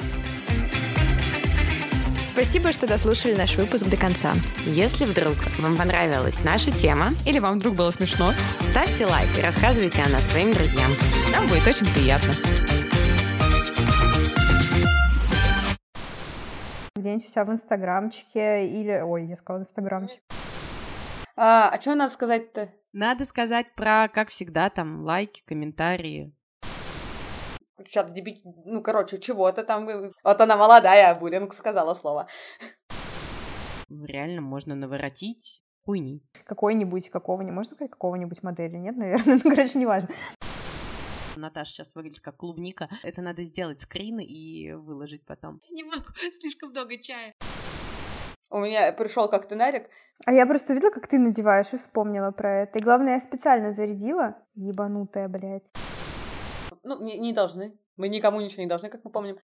[2.33, 4.35] Спасибо, что дослушали наш выпуск до конца.
[4.67, 8.33] Если вдруг вам понравилась наша тема, Или вам вдруг было смешно,
[8.69, 10.91] ставьте лайк и рассказывайте о нас своим друзьям.
[11.31, 12.33] нам будет очень приятно.
[16.97, 19.01] Где-нибудь у себя в инстаграмчике или...
[19.01, 20.21] Ой, я сказала инстаграмчик.
[21.37, 22.73] А, а что надо сказать-то?
[22.93, 26.33] Надо сказать про, как всегда, там, лайки, комментарии.
[27.79, 28.41] Сейчас деби...
[28.65, 29.87] Ну, короче, чего-то там...
[30.23, 32.29] Вот она молодая, Булинг сказала слово.
[33.91, 36.23] Реально можно наворотить хуйни.
[36.47, 38.77] Какой-нибудь, какого-нибудь, можно сказать, какого-нибудь модели?
[38.77, 39.41] Нет, наверное?
[39.45, 40.11] Ну, короче, неважно.
[41.37, 42.89] Наташа сейчас выглядит как клубника.
[43.03, 45.61] Это надо сделать скрины и выложить потом.
[45.69, 46.05] Не могу,
[46.41, 47.35] слишком много чая.
[48.51, 49.89] У меня пришел как-то Нарик.
[50.27, 52.79] А я просто увидела, как ты надеваешь, и вспомнила про это.
[52.79, 54.37] И главное, я специально зарядила.
[54.55, 55.73] Ебанутая, блядь.
[56.83, 57.79] Ну, не, не должны.
[57.97, 59.39] Мы никому ничего не должны, как мы помним.